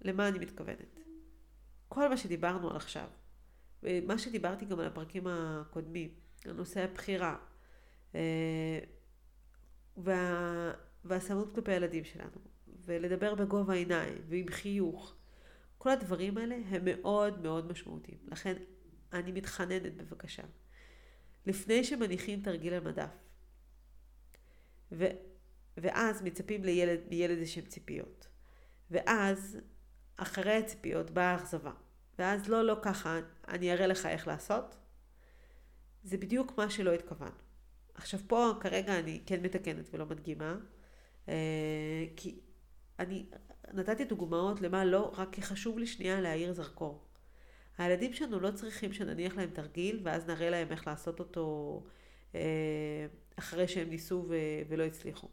[0.01, 1.01] למה אני מתכוונת.
[1.89, 3.09] כל מה שדיברנו על עכשיו,
[3.83, 7.37] ומה שדיברתי גם על הפרקים הקודמים, על נושא הבחירה,
[8.15, 8.79] אה,
[9.97, 10.73] וה...
[11.05, 12.41] והסמנות כלפי הילדים שלנו,
[12.85, 15.15] ולדבר בגובה העיניים ועם חיוך.
[15.79, 18.19] כל הדברים האלה הם מאוד מאוד משמעותיים.
[18.27, 18.55] לכן
[19.13, 20.43] אני מתחננת בבקשה.
[21.47, 23.11] לפני שמניחים תרגיל על מדף,
[24.93, 25.05] ו...
[25.77, 28.29] ואז מצפים לילד, מילד איזשהם ציפיות.
[28.91, 29.59] ואז,
[30.17, 31.73] אחרי הציפיות, באה האכזבה.
[32.19, 34.77] ואז לא, לא ככה, אני אראה לך איך לעשות.
[36.03, 37.33] זה בדיוק מה שלא התכוון.
[37.95, 40.57] עכשיו פה כרגע אני כן מתקנת ולא מדגימה,
[41.29, 42.41] אה, כי
[42.99, 43.27] אני
[43.73, 47.05] נתתי דוגמאות למה לא, רק כי חשוב לי שנייה להאיר זרקור.
[47.79, 51.83] הילדים שלנו לא צריכים שנניח להם תרגיל, ואז נראה להם איך לעשות אותו
[52.35, 54.27] אה, אחרי שהם ניסו
[54.69, 55.29] ולא הצליחו.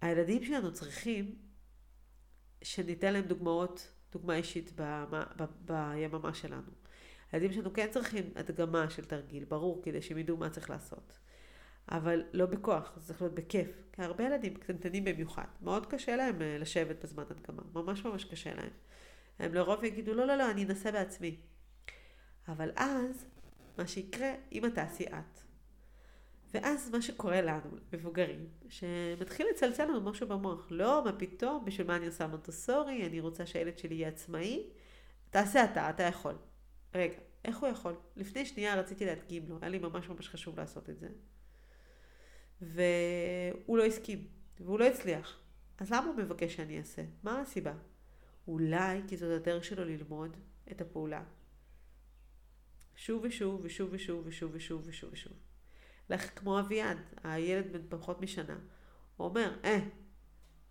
[0.00, 1.38] הילדים שלנו צריכים
[2.62, 4.72] שניתן להם דוגמאות, דוגמה אישית
[5.60, 6.83] ביממה שלנו.
[7.34, 11.18] הילדים שלנו כן צריכים הדגמה של תרגיל, ברור, כדי שהם ידעו מה צריך לעשות.
[11.88, 13.68] אבל לא בכוח, זה צריך להיות בכיף.
[13.92, 18.54] כי הרבה ילדים קטנטנים במיוחד, מאוד קשה להם אה, לשבת בזמן הדגמה, ממש ממש קשה
[18.54, 18.70] להם.
[19.38, 21.36] הם לרוב יגידו, לא, לא, לא, אני אנסה בעצמי.
[22.48, 23.26] אבל אז,
[23.78, 25.40] מה שיקרה, אם את תעשי את.
[26.54, 30.66] ואז מה שקורה לנו, מבוגרים, שמתחיל לצלצל לנו משהו במוח.
[30.70, 34.66] לא, מה פתאום, בשביל מה אני עושה מונטוסורי, אני רוצה שהילד שלי יהיה עצמאי.
[35.30, 36.34] תעשה אתה, אתה יכול.
[36.94, 37.94] רגע, איך הוא יכול?
[38.16, 41.08] לפני שנייה רציתי להדגים לו, היה לי ממש ממש חשוב לעשות את זה.
[42.60, 44.26] והוא לא הסכים,
[44.60, 45.40] והוא לא הצליח.
[45.78, 47.02] אז למה הוא מבקש שאני אעשה?
[47.22, 47.74] מה הסיבה?
[48.48, 50.36] אולי כי זאת הדרך שלו ללמוד
[50.70, 51.24] את הפעולה.
[52.96, 55.32] שוב ושוב ושוב ושוב ושוב ושוב ושוב ושוב.
[56.10, 58.58] לך כמו אביעד, הילד בן פחות משנה.
[59.16, 59.78] הוא אומר, אה,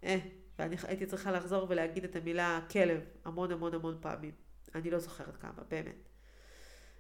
[0.03, 0.17] אה,
[0.59, 4.31] ואני הייתי צריכה לחזור ולהגיד את המילה כלב המון המון המון פעמים.
[4.75, 6.12] אני לא זוכרת כמה, באמת.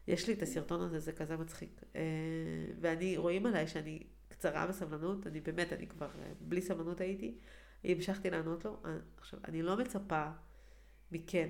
[0.07, 1.81] יש לי את הסרטון הזה, זה כזה מצחיק.
[1.95, 2.01] אה,
[2.81, 7.37] ואני, רואים עליי שאני קצרה בסבלנות, אני באמת, אני כבר אה, בלי סבלנות הייתי.
[7.83, 8.81] המשכתי לענות לו.
[8.85, 10.25] אה, עכשיו, אני לא מצפה
[11.11, 11.49] מכן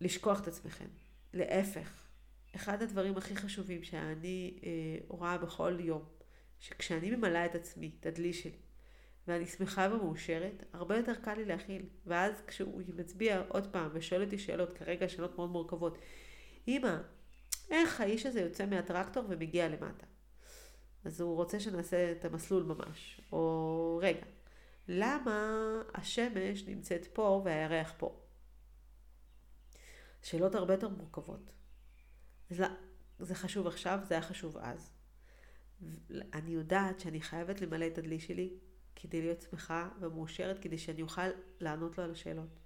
[0.00, 0.88] לשכוח את עצמכם.
[1.32, 2.06] להפך,
[2.56, 4.60] אחד הדברים הכי חשובים שאני
[5.08, 6.04] רואה בכל יום,
[6.60, 8.58] שכשאני ממלאה את עצמי, את הדלי שלי,
[9.28, 11.82] ואני שמחה ומאושרת, הרבה יותר קל לי להכיל.
[12.06, 15.98] ואז כשהוא מצביע עוד פעם ושואל אותי שאלות, כרגע שאלות מאוד מורכבות,
[16.68, 16.96] אמא,
[17.70, 20.06] איך האיש הזה יוצא מהטרקטור ומגיע למטה?
[21.04, 23.20] אז הוא רוצה שנעשה את המסלול ממש.
[23.32, 24.26] או רגע,
[24.88, 25.52] למה
[25.94, 28.20] השמש נמצאת פה והירח פה?
[30.22, 31.52] שאלות הרבה יותר מורכבות.
[32.50, 32.68] אז לא,
[33.18, 34.90] זה חשוב עכשיו, זה היה חשוב אז.
[36.32, 38.58] אני יודעת שאני חייבת למלא את הדלי שלי
[38.96, 41.28] כדי להיות שמחה ומאושרת, כדי שאני אוכל
[41.60, 42.58] לענות לו על השאלות.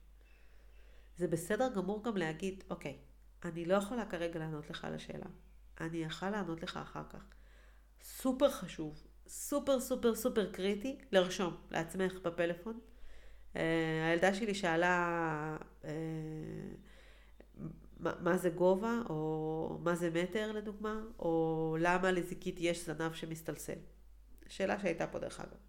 [1.16, 2.98] זה בסדר גמור גם להגיד, אוקיי,
[3.44, 5.26] אני לא יכולה כרגע לענות לך על השאלה.
[5.80, 7.24] אני אוכל לענות לך אחר כך.
[8.02, 12.80] סופר חשוב, סופר סופר סופר קריטי, לרשום לעצמך בפלאפון.
[13.54, 13.58] Uh,
[14.08, 15.86] הילדה שלי שאלה uh,
[18.00, 23.78] מה, מה זה גובה, או מה זה מטר לדוגמה, או למה לזיקית יש זנב שמסתלסל.
[24.48, 25.67] שאלה שהייתה פה דרך אגב.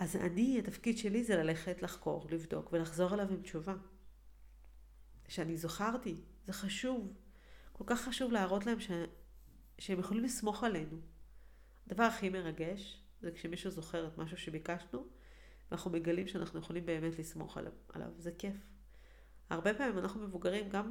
[0.00, 3.74] אז אני, התפקיד שלי זה ללכת לחקור, לבדוק ולחזור אליו עם תשובה.
[5.28, 7.12] שאני זוכרתי, זה חשוב.
[7.72, 8.90] כל כך חשוב להראות להם ש...
[9.78, 10.96] שהם יכולים לסמוך עלינו.
[11.86, 15.06] הדבר הכי מרגש זה כשמישהו זוכר את משהו שביקשנו,
[15.70, 17.56] ואנחנו מגלים שאנחנו יכולים באמת לסמוך
[17.92, 18.10] עליו.
[18.18, 18.56] זה כיף.
[19.50, 20.90] הרבה פעמים אנחנו מבוגרים, גם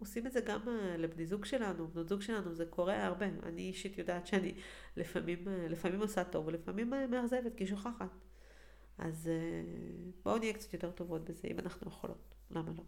[0.00, 3.26] עושים את זה גם אה, לבני זוג שלנו, בנות זוג שלנו, זה קורה הרבה.
[3.42, 4.54] אני אישית יודעת שאני
[4.96, 8.10] לפעמים, אה, לפעמים עושה טוב ולפעמים אה, מאכזבת, כי שוכחת.
[8.98, 9.30] אז
[10.22, 12.34] בואו נהיה קצת יותר טובות בזה, אם אנחנו יכולות.
[12.50, 12.84] למה לא?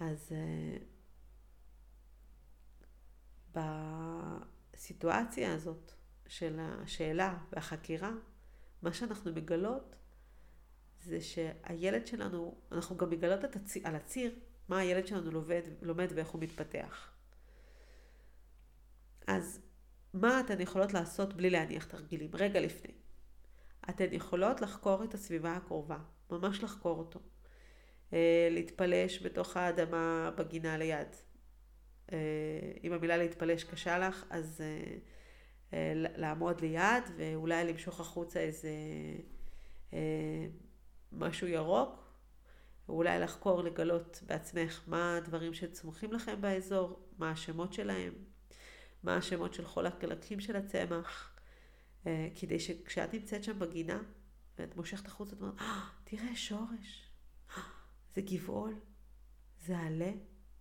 [0.00, 0.32] אז
[4.74, 5.92] בסיטואציה הזאת
[6.26, 8.12] של השאלה והחקירה,
[8.82, 9.96] מה שאנחנו מגלות
[11.00, 14.38] זה שהילד שלנו, אנחנו גם מגלות הציר, על הציר
[14.70, 17.12] מה הילד שלנו לומד, לומד ואיך הוא מתפתח.
[19.26, 19.60] אז
[20.14, 22.30] מה אתן יכולות לעשות בלי להניח תרגילים?
[22.34, 22.92] רגע לפני.
[23.90, 25.98] אתן יכולות לחקור את הסביבה הקרובה,
[26.30, 27.20] ממש לחקור אותו.
[28.12, 31.16] אה, להתפלש בתוך האדמה בגינה ליד.
[32.12, 32.18] אה,
[32.84, 34.60] אם המילה להתפלש קשה לך, אז
[35.72, 38.70] אה, לעמוד ליד ואולי למשוך החוצה איזה
[41.12, 42.09] משהו ירוק,
[42.90, 48.14] ואולי לחקור, לגלות בעצמך מה הדברים שצמוחים לכם באזור, מה השמות שלהם,
[49.02, 51.38] מה השמות של כל החלקים של הצמח,
[52.06, 54.02] אה, כדי שכשאת נמצאת שם בגינה,
[54.58, 57.10] ואת מושכת החוצה, את אומרת, אה, תראה שורש,
[58.14, 58.74] זה גבעול,
[59.66, 60.12] זה עלה,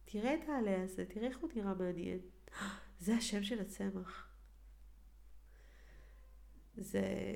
[0.05, 2.19] תראה את העלה הזה, תראה איך הוא נראה מעניין,
[2.99, 4.27] זה השם של הצמח.
[6.77, 7.35] זה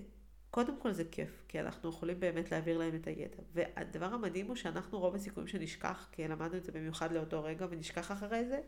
[0.53, 3.37] קודם כל זה כיף, כי אנחנו יכולים באמת להעביר להם את הידע.
[3.53, 8.11] והדבר המדהים הוא שאנחנו רוב הסיכויים שנשכח, כי למדנו את זה במיוחד לאותו רגע ונשכח
[8.11, 8.61] אחרי זה,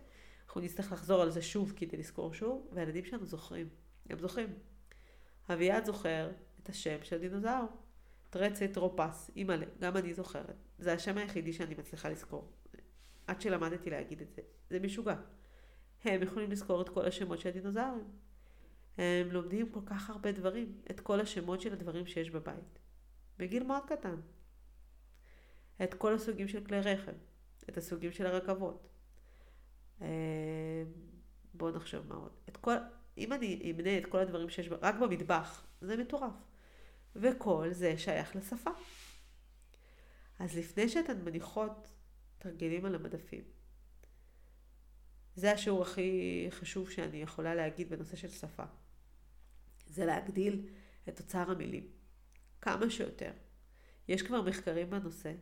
[0.47, 3.69] אנחנו נצטרך לחזור על זה שוב כדי לזכור שוב, והילדים שלנו זוכרים.
[4.09, 4.53] הם זוכרים.
[5.49, 6.31] אביעד זוכר
[6.63, 7.67] את השם של דינוזאור.
[8.29, 10.55] טרצת רופס, אימא'לה, גם אני זוכרת.
[10.79, 12.51] זה השם היחידי שאני מצליחה לזכור.
[13.27, 14.41] עד שלמדתי להגיד את זה.
[14.69, 15.15] זה משוגע.
[16.03, 18.05] הם יכולים לזכור את כל השמות של הדינוזאורים.
[18.97, 22.79] הם לומדים כל כך הרבה דברים, את כל השמות של הדברים שיש בבית.
[23.37, 24.15] בגיל מאוד קטן.
[25.83, 27.13] את כל הסוגים של כלי רכב,
[27.69, 28.87] את הסוגים של הרכבות.
[30.01, 30.83] אה,
[31.53, 32.31] בואו נחשוב מה עוד.
[32.49, 32.75] את כל,
[33.17, 36.33] אם אני אמנה את כל הדברים שיש רק במטבח, זה מטורף.
[37.15, 38.69] וכל זה שייך לשפה.
[40.39, 41.87] אז לפני שאתן מניחות
[42.37, 43.43] תרגילים על המדפים,
[45.35, 48.63] זה השיעור הכי חשוב שאני יכולה להגיד בנושא של שפה.
[49.85, 50.67] זה להגדיל
[51.09, 51.87] את אוצר המילים.
[52.61, 53.31] כמה שיותר.
[54.07, 55.33] יש כבר מחקרים בנושא,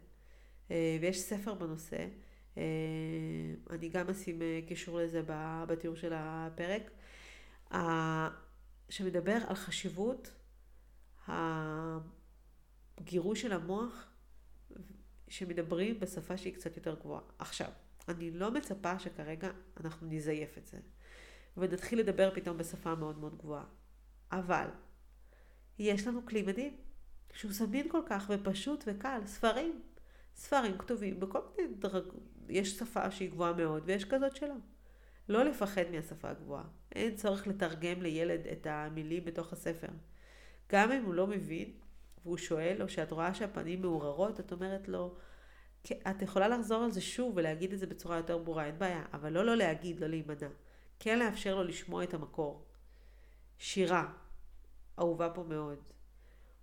[0.72, 2.08] אה, ויש ספר בנושא.
[2.58, 2.64] אה,
[3.70, 5.22] אני גם אשים אה, קישור לזה
[5.68, 6.92] בתיאור של הפרק,
[8.90, 10.32] שמדבר על חשיבות
[11.28, 14.10] הגירוש של המוח
[15.28, 17.22] שמדברים בשפה שהיא קצת יותר גבוהה.
[17.40, 17.72] עכשיו,
[18.08, 20.78] אני לא מצפה שכרגע אנחנו נזייף את זה,
[21.58, 23.66] ונתחיל לדבר פתאום בשפה מאוד מאוד גבוהה.
[24.40, 24.68] אבל,
[25.80, 26.78] יש לנו כלי מדהים,
[27.34, 29.82] שהוא זמין כל כך ופשוט וקל, ספרים.
[30.36, 32.04] ספרים כתובים בכל מיני דרג...
[32.50, 34.56] יש שפה שהיא גבוהה מאוד ויש כזאת שלא.
[35.30, 36.64] לא לפחד מהשפה הגבוהה.
[36.96, 39.88] אין צורך לתרגם לילד את המילים בתוך הספר.
[40.72, 41.72] גם אם הוא לא מבין,
[42.24, 45.16] והוא שואל, או שאת רואה שהפנים מעוררות, את אומרת לו,
[45.92, 49.34] את יכולה לחזור על זה שוב ולהגיד את זה בצורה יותר ברורה, אין בעיה, אבל
[49.34, 50.48] לא לא להגיד, לא להימנע.
[51.00, 52.66] כן לאפשר לו לשמוע את המקור.
[53.58, 54.14] שירה,
[55.00, 55.78] אהובה פה מאוד.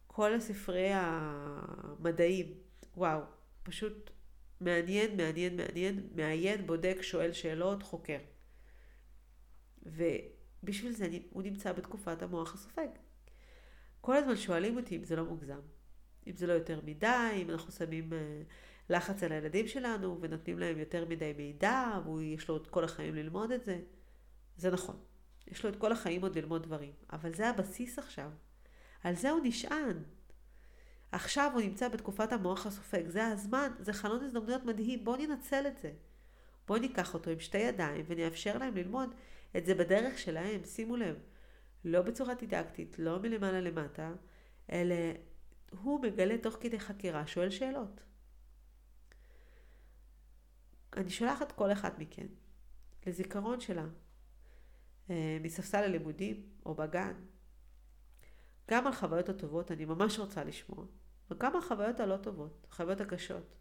[0.06, 2.54] כל הספרי המדעים,
[2.96, 3.20] וואו,
[3.62, 4.10] פשוט
[4.60, 8.18] מעניין, מעניין, מעניין, מעיין, בודק, שואל שאלות, חוקר.
[9.82, 12.88] ובשביל זה הוא נמצא בתקופת המוח הסופג.
[14.00, 15.60] כל הזמן שואלים אותי אם זה לא מוגזם.
[16.26, 18.42] אם זה לא יותר מדי, אם אנחנו שמים אה,
[18.90, 23.50] לחץ על הילדים שלנו ונותנים להם יותר מדי מידע, ויש לו את כל החיים ללמוד
[23.50, 23.80] את זה.
[24.56, 24.96] זה נכון.
[25.50, 26.92] יש לו את כל החיים עוד ללמוד דברים.
[27.12, 28.30] אבל זה הבסיס עכשיו.
[29.04, 30.02] על זה הוא נשען.
[31.12, 33.08] עכשיו הוא נמצא בתקופת המוח הסופג.
[33.08, 35.04] זה הזמן, זה חלון הזדמנויות מדהים.
[35.04, 35.92] בואו ננצל את זה.
[36.66, 39.14] בואו ניקח אותו עם שתי ידיים ונאפשר להם ללמוד
[39.56, 40.64] את זה בדרך שלהם.
[40.64, 41.16] שימו לב.
[41.84, 44.12] לא בצורה דידקטית, לא מלמעלה למטה,
[44.72, 44.94] אלא
[45.70, 48.00] הוא מגלה תוך כדי חקירה, שואל שאלות.
[50.96, 52.26] אני שולחת כל אחת מכן
[53.06, 53.86] לזיכרון שלה,
[55.40, 57.12] מספסל הלימודים או בגן.
[58.70, 60.84] גם על חוויות הטובות אני ממש רוצה לשמוע,
[61.30, 63.56] וגם על חוויות הלא טובות, חוויות הקשות.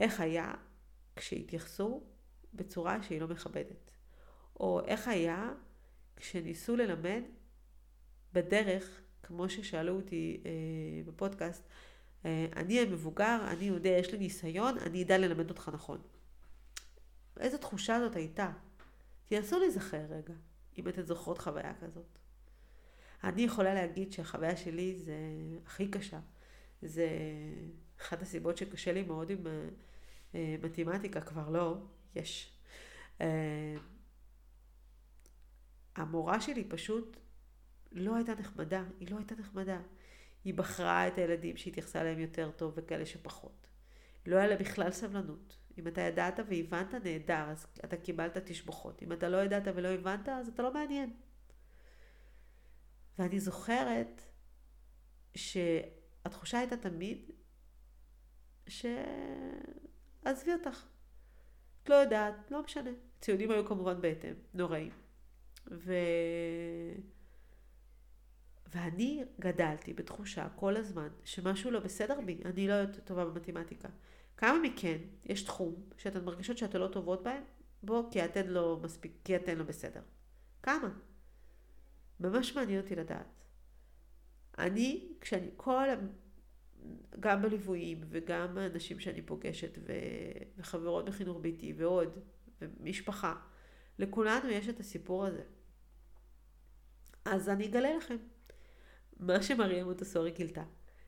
[0.00, 0.54] איך היה
[1.16, 2.02] כשהתייחסו
[2.54, 3.90] בצורה שהיא לא מכבדת,
[4.60, 5.52] או איך היה
[6.16, 7.22] כשניסו ללמד
[8.32, 10.50] בדרך, כמו ששאלו אותי אה,
[11.06, 11.68] בפודקאסט,
[12.24, 16.00] אה, אני המבוגר, אני יודע, יש לי ניסיון, אני אדע ללמד אותך נכון.
[17.40, 18.52] איזו תחושה זאת הייתה?
[19.30, 20.34] תנסו להיזכר רגע,
[20.78, 22.18] אם אתן זוכרות חוויה כזאת.
[23.24, 25.14] אני יכולה להגיד שהחוויה שלי זה
[25.66, 26.20] הכי קשה.
[26.82, 27.08] זה
[28.00, 29.68] אחת הסיבות שקשה לי מאוד עם אה,
[30.34, 31.76] אה מתמטיקה, כבר לא,
[32.14, 32.52] יש.
[33.20, 33.76] אה,
[35.96, 37.16] המורה שלי פשוט
[37.92, 39.80] לא הייתה נחמדה, היא לא הייתה נחמדה.
[40.44, 43.66] היא בחרה את הילדים שהתייחסה אליהם יותר טוב וכאלה שפחות.
[44.26, 45.59] לא היה לה בכלל סבלנות.
[45.80, 49.02] אם אתה ידעת והבנת, נהדר, אז אתה קיבלת תשבחות.
[49.02, 51.12] אם אתה לא ידעת ולא הבנת, אז אתה לא מעניין.
[53.18, 54.22] ואני זוכרת
[55.34, 57.30] שהתחושה הייתה תמיד
[58.68, 60.86] שעזבי אותך.
[61.82, 62.90] את לא יודעת, לא משנה.
[63.20, 64.92] ציונים היו כמובן בהתאם, נוראים.
[65.70, 65.94] ו...
[68.74, 72.74] ואני גדלתי בתחושה כל הזמן שמשהו לא בסדר בי, אני לא
[73.04, 73.88] טובה במתמטיקה.
[74.40, 77.42] כמה מכן יש תחום שאתן מרגישות שאתן לא טובות בהם?
[77.82, 80.00] בוא, כי אתן לא מספיק, כי אתן לא בסדר.
[80.62, 80.88] כמה?
[82.20, 83.26] ממש מעניין אותי לדעת.
[84.58, 85.86] אני, כשאני, כל,
[87.20, 89.92] גם בליוויים וגם אנשים שאני פוגשת ו,
[90.58, 92.18] וחברות בחינוך ביתי ועוד,
[92.60, 93.34] ומשפחה,
[93.98, 95.42] לכולנו יש את הסיפור הזה.
[97.24, 98.16] אז אני אגלה לכם.
[99.16, 100.64] מה שמריה מוטסורי גילתה,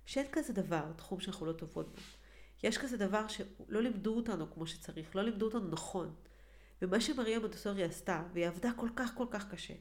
[0.07, 2.22] שאין כזה דבר, תחום שאנחנו לא טובות בו.
[2.63, 6.15] יש כזה דבר שלא לימדו אותנו כמו שצריך, לא לימדו אותנו נכון.
[6.83, 9.75] ומה שמריה מוטסורי עשתה, והיא עבדה כל כך כל כך קשה,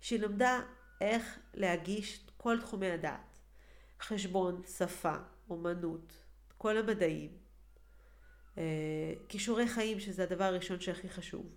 [0.00, 0.60] שהיא למדה
[1.00, 3.38] איך להגיש כל תחומי הדעת.
[4.00, 5.14] חשבון, שפה,
[5.50, 6.12] אומנות,
[6.58, 7.30] כל המדעים,
[8.58, 8.62] אה,
[9.28, 11.54] כישורי חיים, שזה הדבר הראשון שהכי חשוב.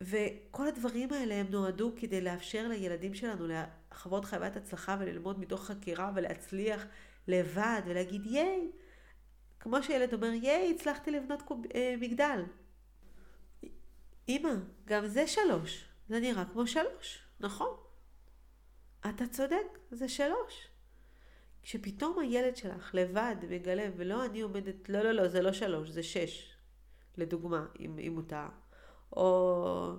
[0.00, 6.12] וכל הדברים האלה הם נועדו כדי לאפשר לילדים שלנו לחוות חוויית הצלחה וללמוד מתוך חקירה
[6.14, 6.86] ולהצליח
[7.28, 8.70] לבד ולהגיד ייי.
[9.60, 12.44] כמו שילד אומר ייי, הצלחתי לבנות קוב, אה, מגדל.
[14.28, 14.54] אמא,
[14.84, 15.84] גם זה שלוש.
[16.08, 17.76] זה נראה כמו שלוש, נכון?
[19.00, 20.68] אתה צודק, זה שלוש.
[21.62, 26.02] כשפתאום הילד שלך לבד מגלה, ולא אני עומדת, לא, לא, לא, זה לא שלוש, זה
[26.02, 26.54] שש,
[27.16, 28.48] לדוגמה, אם, אם הוא טעה.
[29.12, 29.96] או...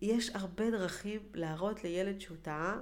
[0.00, 2.80] יש הרבה דרכים להראות לילד שהוא טעה,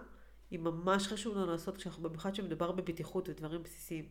[0.52, 4.08] אם ממש חשוב לנו לעשות, במיוחד כשמדובר בבטיחות ודברים בסיסיים,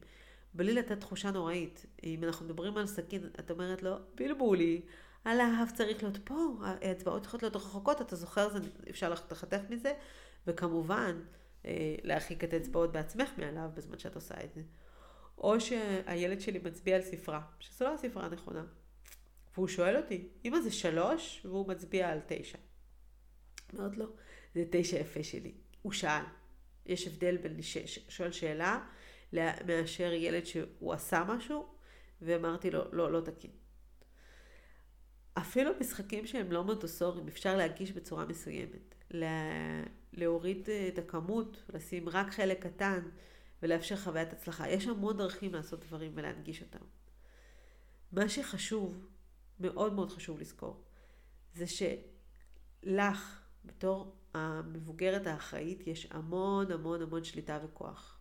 [0.54, 1.86] בלי לתת תחושה נוראית.
[2.04, 4.82] אם אנחנו מדברים על סכין, את אומרת לו, בלבולי,
[5.26, 9.93] הלהב צריך להיות פה, האצבעות צריכות להיות רחוקות, אתה זוכר, זה, אפשר לחתך מזה,
[10.48, 11.20] וכמובן,
[11.66, 14.62] אה, להרחיק את האצבעות בעצמך מעליו בזמן שאת עושה את זה.
[15.38, 18.66] או שהילד שלי מצביע על ספרה, שזו לא הספרה הנכונה.
[19.54, 21.41] והוא שואל אותי, אמא זה שלוש?
[21.45, 22.58] והוא מצביע על תשע.
[23.74, 24.06] אומרת לו,
[24.56, 25.54] זה תשע יפה שלי.
[25.82, 26.24] הוא שאל.
[26.86, 27.58] יש הבדל בין
[28.10, 28.88] שואל שאלה
[29.34, 31.67] מאשר ילד שהוא עשה משהו,
[32.21, 33.51] ואמרתי לו, לא, לא תקין.
[35.34, 38.95] אפילו משחקים שהם לא מונטוסוריים אפשר להגיש בצורה מסוימת.
[40.13, 42.99] להוריד את הכמות, לשים רק חלק קטן
[43.61, 44.69] ולאפשר חוויית הצלחה.
[44.69, 46.86] יש המון דרכים לעשות דברים ולהנגיש אותם.
[48.11, 49.07] מה שחשוב,
[49.59, 50.84] מאוד מאוד חשוב לזכור,
[51.53, 58.16] זה שלך, בתור המבוגרת האחראית, יש המון המון המון שליטה וכוח.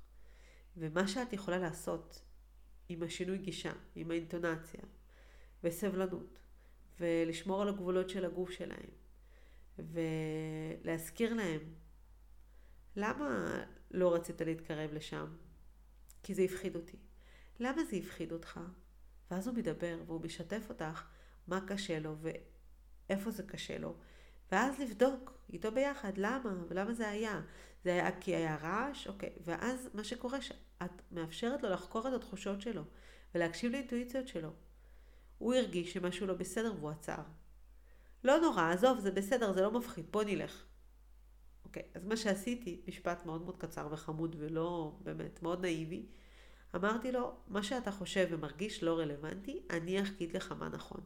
[0.77, 2.23] ומה שאת יכולה לעשות
[2.89, 4.81] עם השינוי גישה, עם האינטונציה
[5.65, 6.39] וסבלנות,
[7.01, 8.91] ולשמור על הגבולות של הגוף שלהם,
[9.79, 11.75] ולהזכיר להם
[12.97, 13.61] למה
[13.91, 15.27] לא רצית להתקרב לשם?
[16.23, 16.97] כי זה הפחיד אותי.
[17.61, 18.61] למה זה הפחיד אותך?
[19.31, 21.05] ואז הוא מדבר והוא משתף אותך
[21.47, 23.97] מה קשה לו ואיפה זה קשה לו.
[24.53, 27.41] ואז לבדוק איתו ביחד למה ולמה זה היה.
[27.85, 29.07] זה היה כי היה רעש?
[29.07, 29.33] אוקיי.
[29.45, 32.83] ואז מה שקורה שאת מאפשרת לו לחקור את התחושות שלו
[33.35, 34.51] ולהקשיב לאינטואיציות שלו.
[35.39, 37.23] הוא הרגיש שמשהו לא בסדר והוא עצר.
[38.25, 40.65] לא נורא, עזוב, זה בסדר, זה לא מפחיד, בוא נלך.
[41.65, 46.07] אוקיי, אז מה שעשיתי, משפט מאוד מאוד קצר וחמוד ולא באמת, מאוד נאיבי,
[46.75, 51.01] אמרתי לו, מה שאתה חושב ומרגיש לא רלוונטי, אני אגיד לך מה נכון.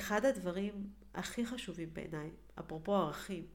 [0.00, 3.46] אחד הדברים הכי חשובים בעיניי, אפרופו ערכים,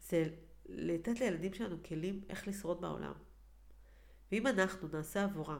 [0.00, 0.24] זה
[0.68, 3.12] לתת לילדים שלנו כלים איך לשרוד בעולם.
[4.32, 5.58] ואם אנחנו נעשה עבורם,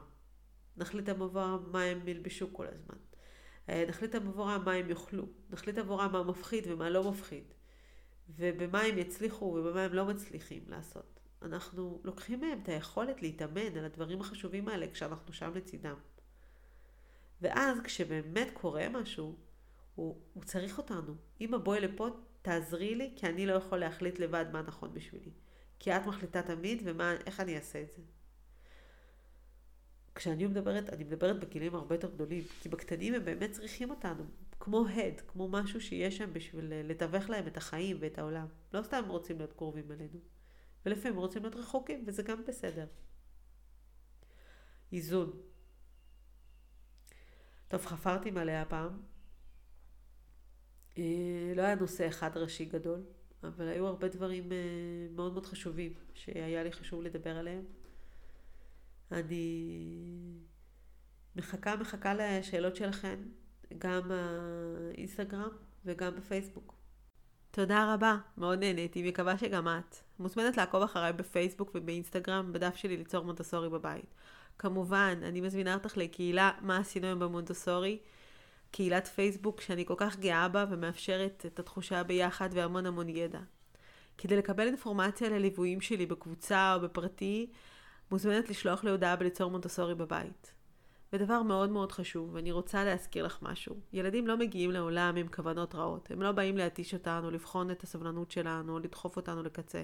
[0.77, 2.95] נחליט עבורם מה הם ילבשו כל הזמן,
[3.69, 7.43] אה, נחליט עבורם מה הם יאכלו, נחליט עבורם מה מפחיד ומה לא מפחיד,
[8.29, 11.19] ובמה הם יצליחו ובמה הם לא מצליחים לעשות.
[11.41, 15.95] אנחנו לוקחים מהם את היכולת להתאמן על הדברים החשובים האלה כשאנחנו שם לצידם.
[17.43, 19.35] ואז כשבאמת קורה משהו,
[19.95, 21.15] הוא, הוא צריך אותנו.
[21.41, 22.09] אמא בואי לפה,
[22.41, 25.31] תעזרי לי, כי אני לא יכול להחליט לבד מה נכון בשבילי.
[25.79, 28.01] כי את מחליטה תמיד, ואיך אני אעשה את זה.
[30.15, 34.23] כשאני מדברת, אני מדברת בגילים הרבה יותר גדולים, כי בקטנים הם באמת צריכים אותנו,
[34.59, 38.47] כמו הד, כמו משהו שיש שם בשביל לתווך להם את החיים ואת העולם.
[38.73, 40.19] לא סתם הם רוצים להיות קרובים אלינו,
[40.85, 42.85] ולפעמים רוצים להיות רחוקים, וזה גם בסדר.
[44.91, 45.52] איזון.
[47.73, 48.99] טוב, חפרתי מלא הפעם.
[50.97, 52.99] אה, לא היה נושא אחד ראשי גדול,
[53.43, 54.57] אבל היו הרבה דברים אה,
[55.15, 57.63] מאוד מאוד חשובים שהיה לי חשוב לדבר עליהם.
[59.11, 59.87] אני
[61.35, 63.15] מחכה, מחכה לשאלות שלכם,
[63.77, 65.49] גם באינסטגרם
[65.85, 66.75] וגם בפייסבוק.
[67.51, 69.95] תודה רבה, מאוד נהניתי, מקווה שגם את.
[70.19, 74.13] מוזמנת לעקוב אחריי בפייסבוק ובאינסטגרם, בדף שלי ליצור מונטסורי בבית.
[74.59, 77.99] כמובן, אני מזמינה אותך לקהילה מה עשינו היום במונטסורי,
[78.71, 83.39] קהילת פייסבוק שאני כל כך גאה בה ומאפשרת את התחושה ביחד והמון המון ידע.
[84.17, 87.49] כדי לקבל אינפורמציה על הליוויים שלי בקבוצה או בפרטי,
[88.11, 90.53] מוזמנת לשלוח לי הודעה בליצור מונטסורי בבית.
[91.13, 93.75] ודבר מאוד מאוד חשוב, ואני רוצה להזכיר לך משהו.
[93.93, 96.11] ילדים לא מגיעים לעולם עם כוונות רעות.
[96.11, 99.83] הם לא באים להתיש אותנו, לבחון את הסבלנות שלנו, לדחוף אותנו לקצה.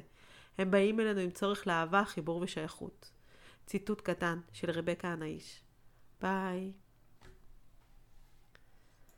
[0.57, 3.11] הם באים אלינו עם צורך לאהבה, חיבור ושייכות.
[3.69, 5.63] ציטוט קטן של רבקה הנאיש.
[6.21, 6.71] ביי.